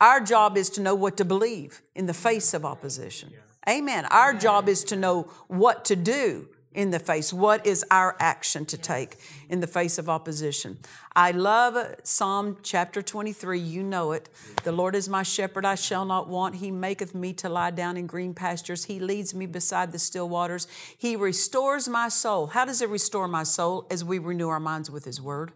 Our 0.00 0.20
job 0.20 0.56
is 0.56 0.70
to 0.70 0.80
know 0.80 0.94
what 0.94 1.16
to 1.18 1.24
believe 1.24 1.80
in 1.94 2.06
the 2.06 2.14
face 2.14 2.54
of 2.54 2.64
opposition. 2.64 3.32
Amen. 3.68 4.04
Our 4.06 4.34
job 4.34 4.68
is 4.68 4.84
to 4.84 4.96
know 4.96 5.30
what 5.46 5.84
to 5.86 5.96
do 5.96 6.48
in 6.74 6.90
the 6.90 6.98
face? 6.98 7.32
What 7.32 7.66
is 7.66 7.84
our 7.90 8.16
action 8.18 8.66
to 8.66 8.76
take 8.76 9.16
in 9.48 9.60
the 9.60 9.66
face 9.66 9.96
of 9.96 10.08
opposition? 10.08 10.78
I 11.16 11.30
love 11.30 11.96
Psalm 12.02 12.58
chapter 12.62 13.00
23. 13.00 13.58
You 13.58 13.82
know 13.82 14.12
it. 14.12 14.28
The 14.64 14.72
Lord 14.72 14.94
is 14.94 15.08
my 15.08 15.22
shepherd, 15.22 15.64
I 15.64 15.76
shall 15.76 16.04
not 16.04 16.28
want. 16.28 16.56
He 16.56 16.70
maketh 16.70 17.14
me 17.14 17.32
to 17.34 17.48
lie 17.48 17.70
down 17.70 17.96
in 17.96 18.06
green 18.06 18.34
pastures. 18.34 18.84
He 18.84 18.98
leads 18.98 19.34
me 19.34 19.46
beside 19.46 19.92
the 19.92 19.98
still 19.98 20.28
waters. 20.28 20.66
He 20.98 21.16
restores 21.16 21.88
my 21.88 22.08
soul. 22.08 22.48
How 22.48 22.64
does 22.64 22.82
it 22.82 22.88
restore 22.88 23.28
my 23.28 23.44
soul? 23.44 23.86
As 23.90 24.04
we 24.04 24.18
renew 24.18 24.48
our 24.48 24.60
minds 24.60 24.90
with 24.90 25.04
His 25.04 25.20
word. 25.20 25.52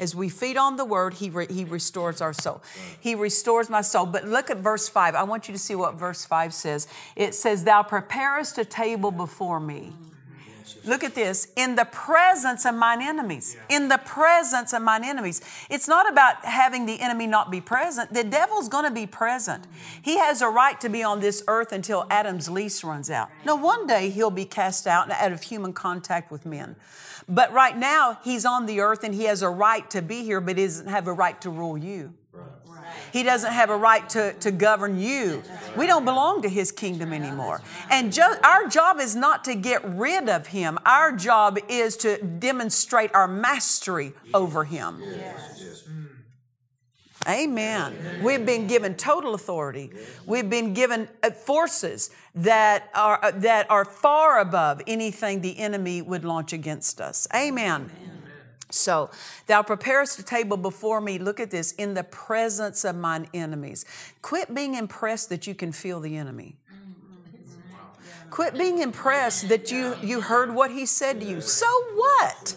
As 0.00 0.14
we 0.14 0.30
feed 0.30 0.56
on 0.56 0.76
the 0.76 0.84
word, 0.84 1.12
he, 1.12 1.28
re- 1.28 1.46
he 1.46 1.64
restores 1.64 2.22
our 2.22 2.32
soul. 2.32 2.62
He 2.98 3.14
restores 3.14 3.68
my 3.68 3.82
soul. 3.82 4.06
But 4.06 4.26
look 4.26 4.50
at 4.50 4.56
verse 4.56 4.88
5. 4.88 5.14
I 5.14 5.22
want 5.24 5.46
you 5.46 5.52
to 5.52 5.58
see 5.58 5.74
what 5.74 5.94
verse 5.94 6.24
5 6.24 6.54
says. 6.54 6.88
It 7.16 7.34
says, 7.34 7.64
Thou 7.64 7.82
preparest 7.82 8.56
a 8.56 8.64
table 8.64 9.10
before 9.10 9.60
me. 9.60 9.92
Look 10.84 11.04
at 11.04 11.14
this. 11.14 11.48
In 11.56 11.76
the 11.76 11.84
presence 11.84 12.64
of 12.64 12.74
mine 12.74 13.02
enemies. 13.02 13.56
In 13.68 13.88
the 13.88 13.98
presence 13.98 14.72
of 14.72 14.82
mine 14.82 15.04
enemies. 15.04 15.40
It's 15.68 15.88
not 15.88 16.10
about 16.10 16.44
having 16.44 16.86
the 16.86 17.00
enemy 17.00 17.26
not 17.26 17.50
be 17.50 17.60
present. 17.60 18.12
The 18.12 18.24
devil's 18.24 18.68
going 18.68 18.84
to 18.84 18.90
be 18.90 19.06
present. 19.06 19.64
Mm-hmm. 19.64 20.00
He 20.02 20.18
has 20.18 20.42
a 20.42 20.48
right 20.48 20.80
to 20.80 20.88
be 20.88 21.02
on 21.02 21.20
this 21.20 21.42
earth 21.48 21.72
until 21.72 22.06
Adam's 22.10 22.48
lease 22.48 22.82
runs 22.82 23.10
out. 23.10 23.30
No, 23.44 23.56
one 23.56 23.86
day 23.86 24.10
he'll 24.10 24.30
be 24.30 24.44
cast 24.44 24.86
out 24.86 25.10
out 25.10 25.32
of 25.32 25.42
human 25.42 25.72
contact 25.72 26.30
with 26.30 26.46
men. 26.46 26.76
But 27.28 27.52
right 27.52 27.76
now, 27.76 28.18
he's 28.24 28.44
on 28.44 28.66
the 28.66 28.80
earth 28.80 29.04
and 29.04 29.14
he 29.14 29.24
has 29.24 29.42
a 29.42 29.50
right 29.50 29.88
to 29.90 30.02
be 30.02 30.24
here, 30.24 30.40
but 30.40 30.58
he 30.58 30.64
doesn't 30.64 30.88
have 30.88 31.06
a 31.06 31.12
right 31.12 31.40
to 31.42 31.50
rule 31.50 31.78
you. 31.78 32.14
He 33.12 33.22
doesn't 33.22 33.52
have 33.52 33.70
a 33.70 33.76
right 33.76 34.08
to, 34.10 34.34
to 34.34 34.50
govern 34.50 35.00
you. 35.00 35.42
We 35.76 35.86
don't 35.86 36.04
belong 36.04 36.42
to 36.42 36.48
his 36.48 36.70
kingdom 36.72 37.12
anymore. 37.12 37.60
And 37.90 38.12
jo- 38.12 38.36
our 38.44 38.68
job 38.68 39.00
is 39.00 39.16
not 39.16 39.44
to 39.44 39.54
get 39.54 39.84
rid 39.84 40.28
of 40.28 40.48
him, 40.48 40.78
our 40.86 41.12
job 41.12 41.58
is 41.68 41.96
to 41.98 42.22
demonstrate 42.22 43.14
our 43.14 43.28
mastery 43.28 44.12
over 44.32 44.64
him. 44.64 45.02
Amen. 47.28 48.22
We've 48.22 48.46
been 48.46 48.66
given 48.66 48.94
total 48.94 49.34
authority. 49.34 49.90
We've 50.24 50.48
been 50.48 50.72
given 50.72 51.06
uh, 51.22 51.30
forces 51.30 52.10
that 52.34 52.88
are, 52.94 53.22
uh, 53.22 53.32
that 53.32 53.70
are 53.70 53.84
far 53.84 54.40
above 54.40 54.80
anything 54.86 55.42
the 55.42 55.58
enemy 55.58 56.00
would 56.00 56.24
launch 56.24 56.54
against 56.54 56.98
us. 56.98 57.28
Amen. 57.34 57.90
So, 58.70 59.10
thou 59.46 59.62
preparest 59.62 60.18
a 60.18 60.22
table 60.22 60.56
before 60.56 61.00
me, 61.00 61.18
look 61.18 61.40
at 61.40 61.50
this, 61.50 61.72
in 61.72 61.94
the 61.94 62.04
presence 62.04 62.84
of 62.84 62.96
mine 62.96 63.26
enemies. 63.34 63.84
Quit 64.22 64.54
being 64.54 64.74
impressed 64.74 65.28
that 65.30 65.46
you 65.46 65.54
can 65.54 65.72
feel 65.72 66.00
the 66.00 66.16
enemy. 66.16 66.56
Quit 68.30 68.54
being 68.54 68.78
impressed 68.78 69.48
that 69.48 69.72
you, 69.72 69.96
you 70.02 70.20
heard 70.20 70.54
what 70.54 70.70
he 70.70 70.86
said 70.86 71.20
to 71.20 71.26
you. 71.26 71.40
So 71.40 71.66
what? 71.94 72.56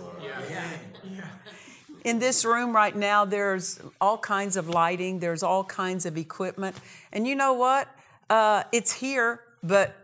In 2.04 2.20
this 2.20 2.46
room 2.46 2.76
right 2.76 2.96
now, 2.96 3.26
there's 3.26 3.80
all 4.00 4.18
kinds 4.18 4.56
of 4.56 4.70
lighting, 4.70 5.20
there's 5.20 5.42
all 5.42 5.64
kinds 5.64 6.06
of 6.06 6.18
equipment. 6.18 6.76
And 7.12 7.26
you 7.28 7.36
know 7.36 7.54
what? 7.54 7.88
Uh, 8.30 8.64
it's 8.72 8.92
here, 8.92 9.42
but 9.64 9.96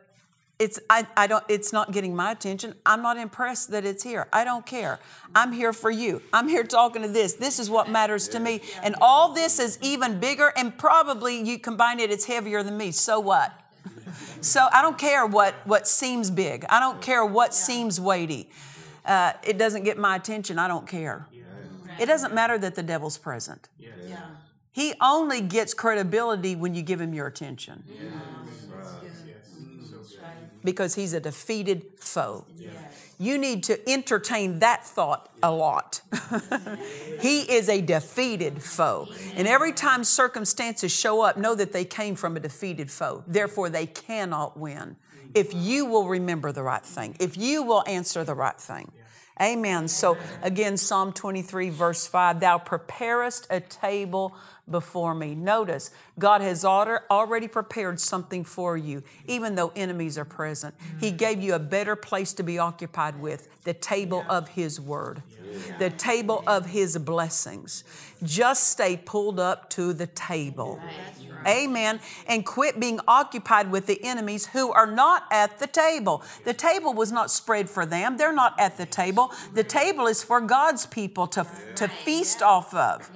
it's 0.60 0.78
I, 0.90 1.08
I 1.16 1.28
don't 1.28 1.44
it's 1.48 1.72
not 1.72 1.92
getting 1.92 2.16
my 2.16 2.32
attention. 2.32 2.76
I'm 2.86 3.02
not 3.02 3.18
impressed 3.18 3.72
that 3.72 3.86
it's 3.86 4.04
here. 4.04 4.28
I 4.32 4.44
don't 4.44 4.66
care. 4.66 5.00
I'm 5.34 5.54
here 5.54 5.72
for 5.72 5.90
you. 5.90 6.22
I'm 6.34 6.50
here 6.50 6.64
talking 6.64 7.02
to 7.02 7.08
this. 7.08 7.34
This 7.34 7.60
is 7.60 7.70
what 7.70 7.90
matters 7.90 8.28
to 8.30 8.40
me. 8.40 8.62
And 8.84 8.96
all 9.02 9.34
this 9.34 9.58
is 9.60 9.80
even 9.82 10.20
bigger 10.20 10.52
and 10.56 10.78
probably 10.78 11.42
you 11.42 11.58
combine 11.58 12.00
it 12.00 12.12
it's 12.12 12.26
heavier 12.26 12.62
than 12.62 12.78
me. 12.78 12.92
So 12.92 13.20
what? 13.20 13.54
So 14.42 14.68
I 14.72 14.82
don't 14.82 14.98
care 14.98 15.26
what, 15.26 15.54
what 15.66 15.86
seems 15.88 16.32
big, 16.32 16.66
I 16.70 16.80
don't 16.80 17.02
care 17.02 17.26
what 17.26 17.54
seems 17.54 18.00
weighty. 18.00 18.50
Uh, 19.06 19.34
it 19.44 19.58
doesn't 19.58 19.84
get 19.84 19.98
my 19.98 20.16
attention, 20.16 20.58
I 20.58 20.68
don't 20.68 20.88
care. 20.88 21.28
It 22.00 22.06
doesn't 22.06 22.34
matter 22.34 22.58
that 22.58 22.76
the 22.76 22.84
devil's 22.84 23.18
present. 23.18 23.68
He 24.72 24.94
only 25.02 25.42
gets 25.42 25.74
credibility 25.74 26.56
when 26.56 26.74
you 26.74 26.82
give 26.82 27.02
him 27.02 27.14
your 27.14 27.28
attention. 27.28 27.84
Because 30.72 30.96
he's 30.96 31.14
a 31.14 31.20
defeated 31.20 31.86
foe. 31.98 32.46
You 33.22 33.38
need 33.38 33.64
to 33.64 33.90
entertain 33.90 34.60
that 34.60 34.86
thought 34.86 35.30
a 35.44 35.52
lot. 35.52 36.02
he 37.20 37.42
is 37.42 37.68
a 37.68 37.82
defeated 37.82 38.64
foe. 38.64 39.10
And 39.36 39.46
every 39.46 39.74
time 39.74 40.06
circumstances 40.06 40.92
show 40.92 41.22
up, 41.22 41.36
know 41.36 41.54
that 41.56 41.74
they 41.74 41.84
came 41.84 42.16
from 42.16 42.38
a 42.38 42.40
defeated 42.40 42.90
foe. 42.90 43.24
Therefore, 43.28 43.70
they 43.70 43.88
cannot 43.88 44.58
win. 44.58 44.96
If 45.34 45.50
mm-hmm. 45.50 45.60
you 45.60 45.86
will 45.86 46.08
remember 46.08 46.54
the 46.54 46.64
right 46.64 46.86
thing, 46.86 47.18
if 47.20 47.36
you 47.36 47.62
will 47.64 47.84
answer 47.88 48.24
the 48.24 48.36
right 48.36 48.60
thing. 48.60 48.92
Amen. 49.42 49.88
So 49.88 50.18
again, 50.42 50.76
Psalm 50.76 51.14
23, 51.14 51.70
verse 51.70 52.06
5 52.06 52.42
Thou 52.42 52.58
preparest 52.58 53.48
a 53.50 53.62
table 53.62 54.36
before 54.72 55.14
me. 55.14 55.36
Notice, 55.36 55.92
God 56.18 56.42
has 56.42 56.66
already 56.66 57.48
prepared 57.48 58.00
something 58.00 58.44
for 58.44 58.78
you, 58.78 59.04
even 59.28 59.56
though 59.56 59.72
enemies 59.76 60.18
are 60.18 60.26
present. 60.26 60.76
He 61.00 61.12
mm. 61.12 61.18
gave 61.18 61.42
you 61.42 61.54
a 61.54 61.60
better 61.60 61.96
place 61.96 62.34
to 62.34 62.44
be 62.44 62.58
occupied 62.58 63.20
with 63.20 63.48
the 63.64 63.74
table 63.74 64.26
of 64.30 64.50
His 64.50 64.80
Word, 64.80 65.22
the 65.78 65.90
table 65.90 66.44
of 66.48 66.68
His 66.68 66.98
blessings. 66.98 67.84
Just 68.24 68.68
stay 68.68 68.98
pulled 68.98 69.40
up 69.40 69.70
to 69.72 69.94
the 69.94 70.08
table. 70.08 70.80
Amen. 71.48 72.00
And 72.28 72.46
quit 72.46 72.80
being 72.80 73.00
occupied 73.08 73.72
with 73.72 73.86
the 73.86 74.04
enemies 74.04 74.48
who 74.48 74.72
are 74.72 74.88
not 74.88 75.24
at 75.32 75.60
the 75.60 75.68
table. 75.68 76.24
The 76.44 76.54
table 76.54 76.94
was 76.94 77.12
not 77.12 77.32
spread 77.32 77.70
for 77.70 77.86
them, 77.86 78.18
they're 78.18 78.34
not 78.34 78.60
at 78.60 78.78
the 78.78 78.86
table. 78.86 79.32
The 79.54 79.64
table 79.64 80.08
is 80.08 80.24
for 80.24 80.42
God's 80.42 80.86
people 80.86 81.28
to, 81.28 81.46
to 81.76 81.88
feast 81.88 82.42
off 82.42 82.74
of. 82.74 83.10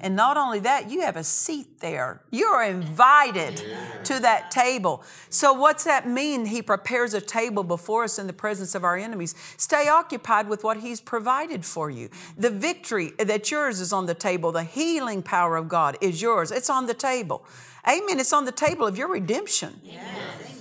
And 0.00 0.14
not 0.14 0.36
only 0.36 0.60
that, 0.60 0.90
you 0.90 1.00
have 1.02 1.16
a 1.16 1.24
seat 1.24 1.80
there. 1.80 2.22
You 2.30 2.46
are 2.46 2.64
invited 2.64 3.62
to 4.04 4.20
that 4.20 4.50
table. 4.50 5.02
So, 5.30 5.52
what's 5.52 5.84
that 5.84 6.08
mean? 6.08 6.46
He 6.46 6.62
prepares 6.62 7.14
a 7.14 7.20
table 7.20 7.64
before 7.64 8.04
us 8.04 8.18
in 8.18 8.26
the 8.26 8.32
presence 8.32 8.74
of 8.74 8.84
our 8.84 8.96
enemies. 8.96 9.34
Stay 9.56 9.88
occupied 9.88 10.48
with 10.48 10.64
what 10.64 10.78
He's 10.78 11.00
provided 11.00 11.64
for 11.64 11.90
you. 11.90 12.10
The 12.36 12.50
victory 12.50 13.12
that 13.18 13.50
yours 13.50 13.80
is 13.80 13.92
on 13.92 14.06
the 14.06 14.14
table, 14.14 14.52
the 14.52 14.64
healing 14.64 15.22
power 15.22 15.56
of 15.56 15.68
God 15.68 15.96
is 16.00 16.22
yours. 16.22 16.50
It's 16.50 16.70
on 16.70 16.86
the 16.86 16.94
table. 16.94 17.44
Amen. 17.86 18.20
It's 18.20 18.32
on 18.32 18.44
the 18.44 18.52
table 18.52 18.86
of 18.86 18.98
your 18.98 19.08
redemption. 19.08 19.80
Yes. 19.82 20.57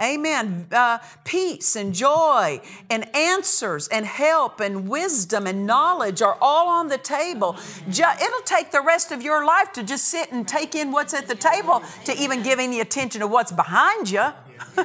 Amen. 0.00 0.66
Uh, 0.72 0.98
peace 1.24 1.76
and 1.76 1.94
joy 1.94 2.60
and 2.90 3.14
answers 3.14 3.86
and 3.88 4.04
help 4.04 4.58
and 4.60 4.88
wisdom 4.88 5.46
and 5.46 5.66
knowledge 5.66 6.20
are 6.20 6.36
all 6.40 6.68
on 6.68 6.88
the 6.88 6.98
table. 6.98 7.56
it'll 7.86 8.40
take 8.44 8.72
the 8.72 8.82
rest 8.82 9.12
of 9.12 9.22
your 9.22 9.44
life 9.44 9.72
to 9.72 9.84
just 9.84 10.06
sit 10.06 10.32
and 10.32 10.48
take 10.48 10.74
in 10.74 10.90
what's 10.90 11.14
at 11.14 11.28
the 11.28 11.36
table 11.36 11.82
to 12.04 12.20
even 12.20 12.42
give 12.42 12.58
any 12.58 12.80
attention 12.80 13.20
to 13.20 13.28
what's 13.28 13.52
behind 13.52 14.10
you. 14.10 14.32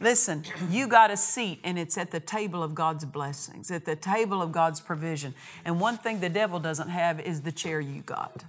Listen, 0.00 0.44
you 0.70 0.86
got 0.86 1.10
a 1.10 1.16
seat 1.16 1.58
and 1.64 1.76
it's 1.76 1.98
at 1.98 2.12
the 2.12 2.20
table 2.20 2.62
of 2.62 2.72
God's 2.72 3.04
blessings, 3.04 3.68
at 3.72 3.84
the 3.84 3.96
table 3.96 4.40
of 4.40 4.52
God's 4.52 4.80
provision. 4.80 5.34
And 5.64 5.80
one 5.80 5.98
thing 5.98 6.20
the 6.20 6.28
devil 6.28 6.60
doesn't 6.60 6.88
have 6.88 7.18
is 7.18 7.40
the 7.40 7.50
chair 7.50 7.80
you 7.80 8.02
got. 8.02 8.44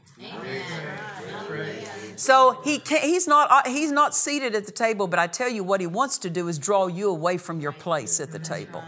So 2.19 2.59
he 2.65 2.81
he's 2.85 3.29
not 3.29 3.49
uh, 3.49 3.61
he's 3.65 3.93
not 3.93 4.13
seated 4.13 4.53
at 4.53 4.65
the 4.65 4.73
table, 4.73 5.07
but 5.07 5.19
I 5.19 5.27
tell 5.27 5.47
you 5.47 5.63
what 5.63 5.79
he 5.79 5.87
wants 5.87 6.17
to 6.17 6.29
do 6.29 6.49
is 6.49 6.59
draw 6.59 6.87
you 6.87 7.09
away 7.09 7.37
from 7.37 7.61
your 7.61 7.71
place 7.71 8.19
at 8.19 8.31
the 8.31 8.39
table. 8.39 8.83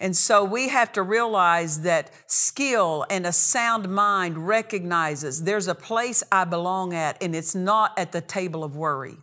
And 0.00 0.16
so 0.16 0.42
we 0.42 0.68
have 0.68 0.90
to 0.92 1.02
realize 1.02 1.82
that 1.82 2.10
skill 2.26 3.04
and 3.10 3.26
a 3.26 3.32
sound 3.32 3.90
mind 3.90 4.48
recognizes 4.48 5.44
there's 5.44 5.68
a 5.68 5.74
place 5.74 6.22
I 6.32 6.44
belong 6.44 6.94
at, 6.94 7.22
and 7.22 7.36
it's 7.36 7.54
not 7.54 7.92
at 7.98 8.12
the 8.12 8.22
table 8.22 8.64
of 8.64 8.74
worry. 8.74 9.18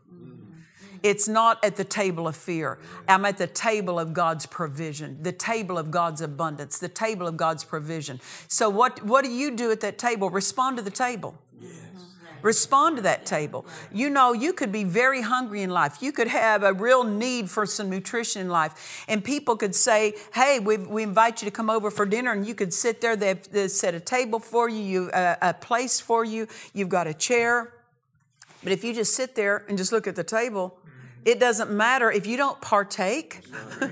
It's 1.01 1.27
not 1.27 1.63
at 1.65 1.77
the 1.77 1.83
table 1.83 2.27
of 2.27 2.35
fear. 2.35 2.77
I'm 3.07 3.25
at 3.25 3.39
the 3.39 3.47
table 3.47 3.97
of 3.97 4.13
God's 4.13 4.45
provision, 4.45 5.17
the 5.23 5.31
table 5.31 5.79
of 5.79 5.89
God's 5.89 6.21
abundance, 6.21 6.77
the 6.77 6.87
table 6.87 7.27
of 7.27 7.35
God's 7.35 7.63
provision. 7.63 8.21
So, 8.47 8.69
what, 8.69 9.03
what 9.03 9.25
do 9.25 9.31
you 9.31 9.49
do 9.49 9.71
at 9.71 9.81
that 9.81 9.97
table? 9.97 10.29
Respond 10.29 10.77
to 10.77 10.83
the 10.83 10.91
table. 10.91 11.35
Respond 12.41 12.97
to 12.97 13.01
that 13.03 13.25
table. 13.25 13.65
You 13.91 14.09
know, 14.09 14.33
you 14.33 14.53
could 14.53 14.71
be 14.71 14.83
very 14.83 15.21
hungry 15.21 15.61
in 15.61 15.69
life. 15.69 16.01
You 16.01 16.11
could 16.11 16.27
have 16.27 16.63
a 16.63 16.73
real 16.73 17.03
need 17.03 17.49
for 17.49 17.65
some 17.65 17.89
nutrition 17.89 18.41
in 18.41 18.49
life. 18.49 19.05
And 19.07 19.23
people 19.23 19.55
could 19.55 19.75
say, 19.75 20.13
Hey, 20.33 20.59
we, 20.59 20.77
we 20.77 21.03
invite 21.03 21.41
you 21.41 21.45
to 21.45 21.51
come 21.51 21.69
over 21.69 21.91
for 21.91 22.05
dinner. 22.05 22.31
And 22.31 22.47
you 22.47 22.55
could 22.55 22.73
sit 22.73 23.01
there. 23.01 23.15
They, 23.15 23.33
they 23.33 23.67
set 23.67 23.93
a 23.95 23.99
table 23.99 24.39
for 24.39 24.69
you, 24.69 24.81
you 24.81 25.09
a 25.13 25.53
place 25.53 25.99
for 25.99 26.25
you. 26.25 26.47
You've 26.73 26.89
got 26.89 27.07
a 27.07 27.13
chair. 27.13 27.73
But 28.63 28.71
if 28.71 28.83
you 28.83 28.93
just 28.93 29.15
sit 29.15 29.35
there 29.35 29.63
and 29.67 29.77
just 29.77 29.91
look 29.91 30.07
at 30.07 30.15
the 30.15 30.23
table, 30.23 30.77
it 31.25 31.39
doesn't 31.39 31.71
matter 31.71 32.11
if 32.11 32.27
you 32.27 32.37
don't 32.37 32.59
partake. 32.61 33.41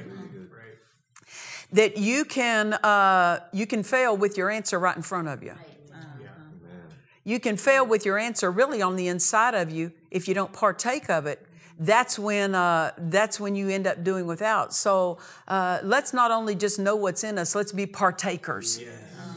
that 1.72 1.98
you 1.98 2.26
can 2.26 2.74
uh, 2.74 3.40
you 3.54 3.68
can 3.68 3.84
fail 3.84 4.18
with 4.18 4.38
your 4.38 4.50
answer 4.50 4.80
right 4.80 4.96
in 4.96 5.04
front 5.04 5.28
of 5.28 5.44
you. 5.44 5.54
You 7.30 7.40
can 7.40 7.58
fail 7.58 7.86
with 7.86 8.08
your 8.08 8.18
answer 8.18 8.50
really 8.50 8.82
on 8.82 8.96
the 8.96 9.08
inside 9.08 9.54
of 9.54 9.70
you 9.70 9.92
if 10.10 10.28
you 10.28 10.34
don't 10.34 10.52
partake 10.52 11.12
of 11.12 11.28
it. 11.28 11.46
That's 11.78 12.18
when 12.18 12.56
uh, 12.56 12.92
that's 12.98 13.40
when 13.40 13.54
you 13.54 13.70
end 13.70 13.86
up 13.86 14.04
doing 14.04 14.26
without. 14.26 14.74
So 14.74 15.20
uh, 15.48 15.78
let's 15.84 16.12
not 16.12 16.32
only 16.32 16.56
just 16.56 16.80
know 16.80 16.96
what's 16.96 17.24
in 17.24 17.38
us, 17.38 17.54
let's 17.54 17.72
be 17.72 17.86
partakers. 17.86 18.82
Yeah 18.82 18.90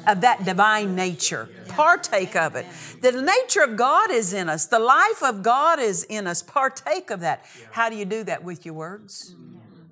of 0.04 0.20
that 0.22 0.44
divine 0.44 0.96
nature. 0.96 1.48
Partake 1.68 2.34
of 2.34 2.56
it. 2.56 2.66
The 3.02 3.12
nature 3.12 3.62
of 3.62 3.76
God 3.76 4.10
is 4.10 4.32
in 4.32 4.48
us, 4.48 4.66
the 4.66 4.80
life 4.80 5.22
of 5.22 5.44
God 5.44 5.78
is 5.78 6.02
in 6.02 6.26
us. 6.26 6.42
Partake 6.42 7.10
of 7.10 7.20
that. 7.20 7.44
How 7.70 7.88
do 7.88 7.94
you 7.94 8.04
do 8.04 8.24
that? 8.24 8.42
With 8.42 8.66
your 8.66 8.74
words, 8.74 9.36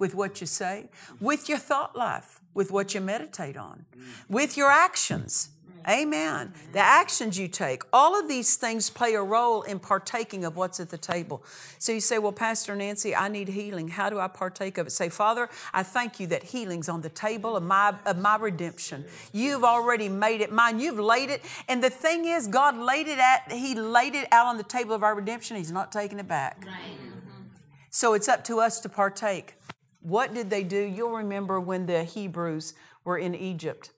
with 0.00 0.16
what 0.16 0.40
you 0.40 0.48
say, 0.48 0.88
with 1.20 1.48
your 1.48 1.58
thought 1.58 1.94
life, 1.94 2.40
with 2.54 2.72
what 2.72 2.92
you 2.92 3.00
meditate 3.00 3.56
on, 3.56 3.84
with 4.28 4.56
your 4.56 4.72
actions. 4.72 5.50
Amen. 5.88 6.52
The 6.72 6.78
actions 6.78 7.38
you 7.38 7.48
take, 7.48 7.82
all 7.92 8.18
of 8.18 8.28
these 8.28 8.56
things 8.56 8.90
play 8.90 9.14
a 9.14 9.22
role 9.22 9.62
in 9.62 9.78
partaking 9.78 10.44
of 10.44 10.56
what's 10.56 10.80
at 10.80 10.90
the 10.90 10.98
table. 10.98 11.42
So 11.78 11.92
you 11.92 12.00
say, 12.00 12.18
Well, 12.18 12.32
Pastor 12.32 12.74
Nancy, 12.76 13.14
I 13.14 13.28
need 13.28 13.48
healing. 13.48 13.88
How 13.88 14.10
do 14.10 14.18
I 14.18 14.28
partake 14.28 14.78
of 14.78 14.86
it? 14.86 14.90
Say, 14.90 15.08
Father, 15.08 15.48
I 15.72 15.82
thank 15.82 16.20
you 16.20 16.26
that 16.28 16.42
healing's 16.42 16.88
on 16.88 17.00
the 17.00 17.08
table 17.08 17.56
of 17.56 17.62
my, 17.62 17.94
of 18.06 18.18
my 18.18 18.36
redemption. 18.36 19.04
You've 19.32 19.64
already 19.64 20.08
made 20.08 20.40
it 20.40 20.52
mine. 20.52 20.80
You've 20.80 20.98
laid 20.98 21.30
it. 21.30 21.42
And 21.68 21.82
the 21.82 21.90
thing 21.90 22.24
is, 22.24 22.46
God 22.46 22.76
laid 22.76 23.08
it 23.08 23.18
at, 23.18 23.50
He 23.52 23.74
laid 23.74 24.14
it 24.14 24.28
out 24.32 24.46
on 24.46 24.56
the 24.56 24.62
table 24.62 24.94
of 24.94 25.02
our 25.02 25.14
redemption. 25.14 25.56
He's 25.56 25.72
not 25.72 25.92
taking 25.92 26.18
it 26.18 26.28
back. 26.28 26.64
Right. 26.66 26.74
Mm-hmm. 26.74 27.44
So 27.90 28.14
it's 28.14 28.28
up 28.28 28.44
to 28.44 28.60
us 28.60 28.80
to 28.80 28.88
partake. 28.88 29.54
What 30.02 30.32
did 30.32 30.48
they 30.50 30.62
do? 30.62 30.80
You'll 30.80 31.12
remember 31.16 31.60
when 31.60 31.86
the 31.86 32.04
Hebrews 32.04 32.74
were 33.04 33.18
in 33.18 33.34
Egypt 33.34 33.90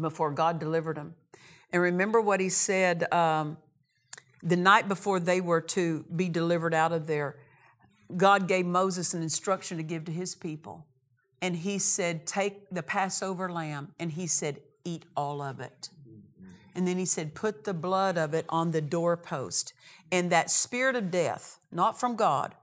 before 0.00 0.30
God 0.30 0.58
delivered 0.58 0.96
them. 0.96 1.14
And 1.72 1.82
remember 1.82 2.20
what 2.20 2.40
he 2.40 2.48
said 2.48 3.12
um, 3.12 3.56
the 4.42 4.56
night 4.56 4.88
before 4.88 5.18
they 5.18 5.40
were 5.40 5.60
to 5.60 6.04
be 6.14 6.28
delivered 6.28 6.74
out 6.74 6.92
of 6.92 7.06
there. 7.06 7.36
God 8.16 8.46
gave 8.46 8.66
Moses 8.66 9.14
an 9.14 9.22
instruction 9.22 9.78
to 9.78 9.82
give 9.82 10.04
to 10.04 10.12
his 10.12 10.34
people. 10.34 10.86
And 11.40 11.56
he 11.56 11.78
said, 11.78 12.26
Take 12.26 12.70
the 12.70 12.82
Passover 12.82 13.50
lamb. 13.50 13.92
And 13.98 14.12
he 14.12 14.26
said, 14.26 14.60
Eat 14.84 15.04
all 15.16 15.42
of 15.42 15.60
it. 15.60 15.90
And 16.74 16.86
then 16.86 16.98
he 16.98 17.04
said, 17.04 17.34
Put 17.34 17.64
the 17.64 17.74
blood 17.74 18.18
of 18.18 18.34
it 18.34 18.46
on 18.48 18.70
the 18.70 18.80
doorpost. 18.80 19.72
And 20.10 20.30
that 20.30 20.50
spirit 20.50 20.96
of 20.96 21.10
death, 21.10 21.58
not 21.72 21.98
from 21.98 22.16
God, 22.16 22.54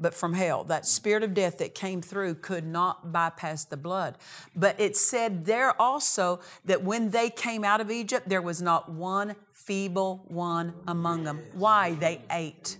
but 0.00 0.14
from 0.14 0.34
hell. 0.34 0.64
That 0.64 0.86
spirit 0.86 1.22
of 1.22 1.34
death 1.34 1.58
that 1.58 1.74
came 1.74 2.00
through 2.00 2.36
could 2.36 2.66
not 2.66 3.12
bypass 3.12 3.64
the 3.64 3.76
blood. 3.76 4.16
But 4.54 4.78
it 4.80 4.96
said 4.96 5.44
there 5.44 5.80
also 5.80 6.40
that 6.64 6.82
when 6.82 7.10
they 7.10 7.30
came 7.30 7.64
out 7.64 7.80
of 7.80 7.90
Egypt, 7.90 8.28
there 8.28 8.42
was 8.42 8.62
not 8.62 8.90
one 8.90 9.34
feeble 9.52 10.24
one 10.28 10.74
among 10.86 11.24
them. 11.24 11.42
Why? 11.52 11.94
They 11.94 12.20
ate. 12.30 12.78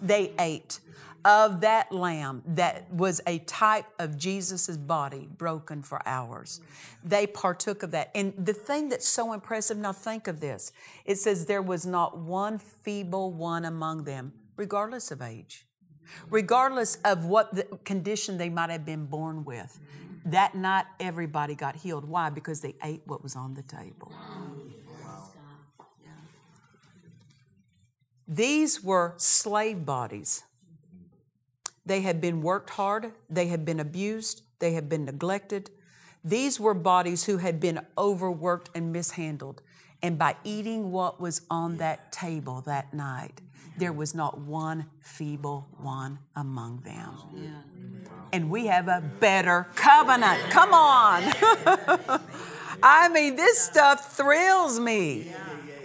They 0.00 0.32
ate 0.38 0.80
of 1.24 1.60
that 1.60 1.92
lamb 1.92 2.42
that 2.44 2.92
was 2.92 3.20
a 3.26 3.38
type 3.40 3.86
of 4.00 4.18
Jesus' 4.18 4.76
body 4.76 5.28
broken 5.38 5.80
for 5.82 6.00
ours. 6.04 6.60
They 7.04 7.28
partook 7.28 7.84
of 7.84 7.92
that. 7.92 8.10
And 8.14 8.34
the 8.36 8.52
thing 8.52 8.88
that's 8.88 9.06
so 9.06 9.32
impressive, 9.32 9.78
now 9.78 9.92
think 9.92 10.26
of 10.26 10.40
this 10.40 10.72
it 11.04 11.18
says 11.18 11.46
there 11.46 11.62
was 11.62 11.86
not 11.86 12.18
one 12.18 12.58
feeble 12.58 13.32
one 13.32 13.64
among 13.64 14.02
them, 14.04 14.32
regardless 14.56 15.12
of 15.12 15.22
age 15.22 15.64
regardless 16.30 16.96
of 17.04 17.24
what 17.24 17.54
the 17.54 17.64
condition 17.84 18.38
they 18.38 18.48
might 18.48 18.70
have 18.70 18.84
been 18.84 19.06
born 19.06 19.44
with. 19.44 19.78
That 20.24 20.54
night, 20.54 20.84
everybody 21.00 21.54
got 21.54 21.76
healed. 21.76 22.04
Why? 22.04 22.30
Because 22.30 22.60
they 22.60 22.74
ate 22.82 23.02
what 23.06 23.22
was 23.22 23.34
on 23.34 23.54
the 23.54 23.62
table. 23.62 24.12
These 28.28 28.82
were 28.82 29.14
slave 29.16 29.84
bodies. 29.84 30.44
They 31.84 32.02
had 32.02 32.20
been 32.20 32.40
worked 32.40 32.70
hard, 32.70 33.12
they 33.28 33.48
had 33.48 33.64
been 33.64 33.80
abused, 33.80 34.42
they 34.60 34.72
had 34.72 34.88
been 34.88 35.04
neglected. 35.04 35.70
These 36.24 36.60
were 36.60 36.74
bodies 36.74 37.24
who 37.24 37.38
had 37.38 37.58
been 37.58 37.80
overworked 37.98 38.70
and 38.74 38.92
mishandled. 38.92 39.60
And 40.02 40.18
by 40.18 40.36
eating 40.42 40.90
what 40.90 41.20
was 41.20 41.42
on 41.48 41.76
that 41.76 42.10
table 42.10 42.62
that 42.62 42.92
night, 42.92 43.40
there 43.76 43.92
was 43.92 44.14
not 44.14 44.38
one 44.38 44.86
feeble 45.00 45.68
one 45.78 46.18
among 46.36 46.80
them. 46.80 47.14
And 48.32 48.50
we 48.50 48.66
have 48.66 48.88
a 48.88 49.02
better 49.20 49.68
covenant. 49.74 50.40
Come 50.50 50.74
on. 50.74 51.22
I 52.82 53.08
mean, 53.08 53.36
this 53.36 53.58
stuff 53.58 54.16
thrills 54.16 54.80
me. 54.80 55.32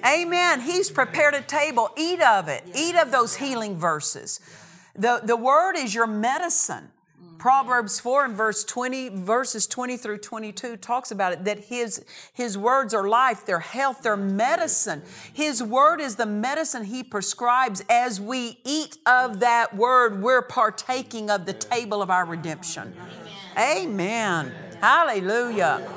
Amen. 0.06 0.62
He's 0.62 0.90
prepared 0.90 1.34
a 1.34 1.42
table. 1.42 1.90
Eat 1.98 2.22
of 2.22 2.48
it. 2.48 2.64
Eat 2.76 2.96
of 2.96 3.12
those 3.12 3.36
healing 3.36 3.78
verses. 3.78 4.40
The, 4.96 5.22
the 5.24 5.36
word 5.36 5.76
is 5.76 5.94
your 5.94 6.08
medicine. 6.08 6.90
Proverbs 7.38 8.00
4 8.00 8.26
and 8.26 8.36
verse 8.36 8.64
20, 8.64 9.10
verses 9.10 9.68
20 9.68 9.98
through 9.98 10.18
22 10.18 10.78
talks 10.78 11.12
about 11.12 11.34
it 11.34 11.46
that 11.46 11.60
his, 11.66 12.04
his 12.34 12.58
words 12.58 12.94
are 12.94 13.08
life, 13.08 13.46
their 13.46 13.60
health, 13.60 14.02
their 14.04 14.18
medicine. 14.18 15.04
His 15.34 15.62
word 15.62 16.02
is 16.02 16.16
the 16.16 16.26
medicine 16.26 16.86
he 16.86 17.04
prescribes. 17.04 17.84
As 17.90 18.20
we 18.20 18.60
eat 18.64 18.98
of 19.06 19.40
that 19.42 19.76
word, 19.76 20.22
we're 20.22 20.42
partaking 20.42 21.30
of 21.30 21.46
the 21.46 21.54
table 21.54 22.02
of 22.02 22.10
our 22.10 22.26
redemption. 22.26 22.94
Amen. 23.58 24.48
Amen. 24.48 24.78
Hallelujah. 24.82 25.88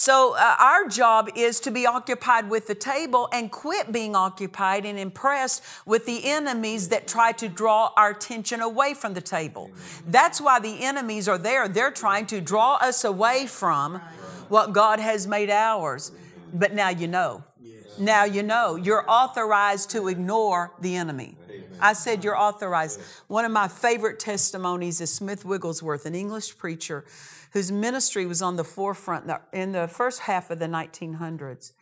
So, 0.00 0.34
uh, 0.34 0.56
our 0.58 0.88
job 0.88 1.28
is 1.36 1.60
to 1.60 1.70
be 1.70 1.84
occupied 1.84 2.48
with 2.48 2.66
the 2.66 2.74
table 2.74 3.28
and 3.34 3.52
quit 3.52 3.92
being 3.92 4.16
occupied 4.16 4.86
and 4.86 4.98
impressed 4.98 5.62
with 5.84 6.06
the 6.06 6.24
enemies 6.24 6.88
that 6.88 7.06
try 7.06 7.32
to 7.32 7.50
draw 7.50 7.92
our 7.98 8.12
attention 8.12 8.62
away 8.62 8.94
from 8.94 9.12
the 9.12 9.20
table. 9.20 9.70
That's 10.06 10.40
why 10.40 10.58
the 10.58 10.84
enemies 10.84 11.28
are 11.28 11.36
there. 11.36 11.68
They're 11.68 11.90
trying 11.90 12.24
to 12.28 12.40
draw 12.40 12.76
us 12.76 13.04
away 13.04 13.44
from 13.46 14.00
what 14.48 14.72
God 14.72 15.00
has 15.00 15.26
made 15.26 15.50
ours. 15.50 16.12
But 16.50 16.72
now 16.72 16.88
you 16.88 17.06
know. 17.06 17.44
Now 17.98 18.24
you 18.24 18.42
know. 18.42 18.76
You're 18.76 19.04
authorized 19.06 19.90
to 19.90 20.08
ignore 20.08 20.72
the 20.80 20.96
enemy. 20.96 21.36
I 21.78 21.92
said 21.92 22.24
you're 22.24 22.38
authorized. 22.40 23.02
One 23.26 23.44
of 23.44 23.52
my 23.52 23.68
favorite 23.68 24.18
testimonies 24.18 25.02
is 25.02 25.12
Smith 25.12 25.44
Wigglesworth, 25.44 26.06
an 26.06 26.14
English 26.14 26.56
preacher 26.56 27.04
whose 27.52 27.72
ministry 27.72 28.26
was 28.26 28.42
on 28.42 28.56
the 28.56 28.64
forefront 28.64 29.30
in 29.52 29.72
the 29.72 29.88
first 29.88 30.20
half 30.20 30.50
of 30.50 30.58
the 30.58 30.66
1900s. 30.66 31.72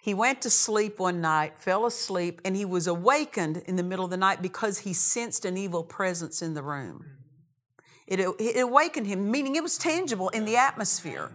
He 0.00 0.14
went 0.14 0.40
to 0.42 0.50
sleep 0.50 0.98
one 0.98 1.20
night, 1.20 1.58
fell 1.58 1.84
asleep, 1.84 2.40
and 2.44 2.56
he 2.56 2.64
was 2.64 2.86
awakened 2.86 3.58
in 3.66 3.76
the 3.76 3.82
middle 3.82 4.04
of 4.04 4.10
the 4.10 4.16
night 4.16 4.40
because 4.40 4.78
he 4.78 4.92
sensed 4.92 5.44
an 5.44 5.56
evil 5.56 5.82
presence 5.82 6.40
in 6.40 6.54
the 6.54 6.62
room. 6.62 7.04
It, 8.06 8.20
it 8.20 8.60
awakened 8.60 9.06
him, 9.06 9.30
meaning 9.30 9.54
it 9.54 9.62
was 9.62 9.76
tangible 9.76 10.30
in 10.30 10.44
the 10.44 10.56
atmosphere. 10.56 11.30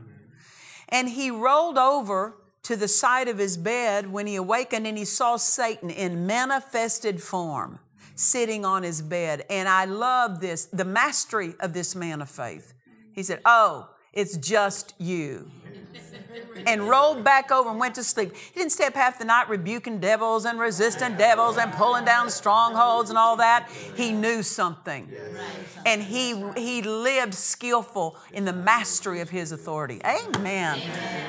And 0.89 1.10
he 1.10 1.30
rolled 1.30 1.78
over 1.78 2.36
to 2.63 2.76
the 2.76 2.88
side 2.88 3.28
of 3.28 3.38
his 3.38 3.58
bed 3.58 4.12
when 4.12 4.26
he 4.26 4.36
awakened 4.36 4.88
and 4.88 4.97
he 4.97 5.06
saw 5.06 5.38
Satan 5.38 5.89
in 5.89 6.26
manifested 6.26 7.21
form 7.21 7.80
sitting 8.15 8.63
on 8.65 8.84
his 8.84 9.02
bed. 9.02 9.45
And 9.49 9.67
I 9.67 9.86
love 9.86 10.39
this, 10.39 10.65
the 10.65 10.86
mastery 10.86 11.56
of 11.60 11.73
this 11.73 11.95
man 11.95 12.21
of 12.21 12.30
faith. 12.30 12.73
He 13.13 13.23
said, 13.23 13.41
Oh, 13.45 13.89
it's 14.12 14.38
just 14.38 14.93
you. 14.99 15.49
And 16.65 16.88
rolled 16.88 17.24
back 17.24 17.52
over 17.52 17.69
and 17.69 17.80
went 17.80 17.96
to 17.96 18.04
sleep. 18.04 18.36
He 18.36 18.60
didn't 18.60 18.72
stay 18.72 18.86
up 18.86 18.93
half 18.93 19.19
the 19.19 19.26
night 19.26 19.50
rebuking 19.50 20.00
devils 20.00 20.46
and 20.46 20.60
resisting 20.60 21.15
devils 21.17 21.58
and 21.58 21.72
pulling 21.74 22.06
down 22.06 22.30
strongholds 22.30 23.10
and 23.10 23.17
all 23.17 23.38
that. 23.38 23.69
He 23.96 24.12
knew 24.12 24.43
something. 24.43 25.12
And 25.86 26.02
he, 26.02 26.41
he 26.56 26.82
lived 26.82 27.34
skillful 27.34 28.17
in 28.32 28.46
the 28.46 28.54
mastery 28.54 29.19
of 29.19 29.30
his 29.30 29.52
authority. 29.52 30.02
Amen. 30.06 30.82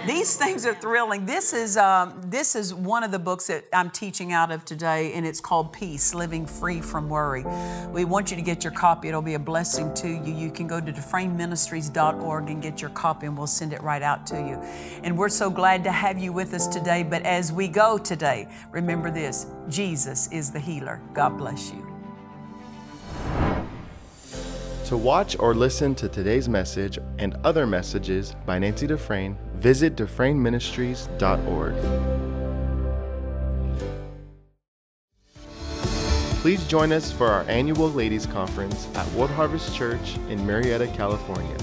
These 0.07 0.37
things 0.37 0.65
are 0.67 0.75
thrilling. 0.75 1.27
This 1.27 1.53
is, 1.53 1.77
um, 1.77 2.21
this 2.27 2.55
is 2.55 2.73
one 2.75 3.03
of 3.03 3.11
the 3.11 3.19
books 3.19 3.47
that 3.49 3.65
I'm 3.73 3.91
teaching 3.91 4.33
out 4.33 4.51
of 4.51 4.65
today, 4.65 5.13
and 5.15 5.27
it's 5.27 5.41
called 5.41 5.73
Peace 5.73 6.15
Living 6.15 6.47
Free 6.47 6.81
from 6.81 7.09
Worry. 7.09 7.45
We 7.91 8.05
want 8.05 8.31
you 8.31 8.37
to 8.37 8.43
get 8.43 8.65
your 8.65 8.73
copy, 8.73 9.09
it'll 9.09 9.23
be 9.23 9.35
a 9.35 9.39
blessing 9.39 9.93
to 9.95 10.09
you. 10.09 10.35
You 10.35 10.51
can 10.51 10.67
go 10.67 10.81
to 10.81 10.93
dufresneministries.org 10.93 12.51
and 12.51 12.63
get 12.63 12.81
your 12.81 12.91
copy, 12.91 13.27
and 13.27 13.37
we'll 13.37 13.47
send 13.47 13.73
it 13.73 13.83
right 13.83 14.03
out 14.03 14.27
to 14.29 14.37
you. 14.37 14.61
And 15.03 15.19
we're 15.19 15.29
so 15.29 15.51
glad 15.51 15.85
to 15.85 15.93
have 15.93 16.19
you 16.19 16.33
with 16.33 16.55
us 16.55 16.67
today. 16.67 17.03
But 17.03 17.23
as 17.23 17.53
we 17.53 17.69
go 17.69 17.99
today, 17.99 18.49
remember 18.71 19.11
this 19.11 19.47
Jesus 19.69 20.29
is 20.33 20.51
the 20.51 20.61
healer. 20.61 21.01
God 21.13 21.37
bless 21.39 21.73
you. 21.73 21.95
To 24.87 24.97
watch 24.99 25.37
or 25.39 25.55
listen 25.55 25.95
to 25.95 26.11
today's 26.11 26.49
message 26.49 26.99
and 27.19 27.35
other 27.43 27.67
messages 27.67 28.37
by 28.45 28.59
Nancy 28.59 28.87
Dufresne, 28.87 29.39
visit 29.57 29.97
DufresneMinistries.org. 29.97 31.75
Please 36.43 36.67
join 36.67 36.93
us 36.93 37.11
for 37.11 37.29
our 37.29 37.45
annual 37.45 37.91
Ladies 37.91 38.27
Conference 38.27 38.87
at 38.97 39.11
World 39.13 39.31
Harvest 39.31 39.75
Church 39.75 40.17
in 40.29 40.39
Murrieta, 40.41 40.95
California, 40.95 41.57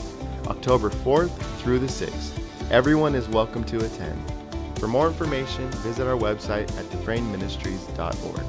October 0.47 0.89
4th 0.89 1.29
through 1.59 1.77
the 1.77 1.85
6th. 1.85 2.40
Everyone 2.71 3.15
is 3.15 3.27
welcome 3.27 3.65
to 3.65 3.83
attend. 3.83 4.33
For 4.79 4.87
more 4.87 5.05
information, 5.09 5.69
visit 5.83 6.07
our 6.07 6.17
website 6.17 6.73
at 6.79 6.85
DufresneMinistries.org. 6.85 8.45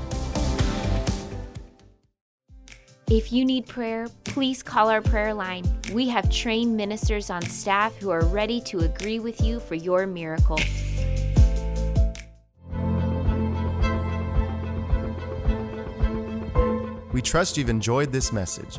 If 3.11 3.33
you 3.33 3.45
need 3.45 3.67
prayer, 3.67 4.07
please 4.23 4.63
call 4.63 4.89
our 4.91 5.03
prayer 5.03 5.35
line. 5.35 5.65
We 5.93 6.09
have 6.11 6.31
trained 6.31 6.77
ministers 6.77 7.31
on 7.31 7.43
staff 7.43 7.97
who 7.97 8.11
are 8.11 8.25
ready 8.25 8.61
to 8.61 8.79
agree 8.79 9.19
with 9.19 9.41
you 9.41 9.59
for 9.59 9.75
your 9.75 10.07
miracle. 10.07 10.61
We 17.13 17.23
trust 17.23 17.57
you've 17.57 17.69
enjoyed 17.69 18.13
this 18.13 18.33
message. 18.33 18.79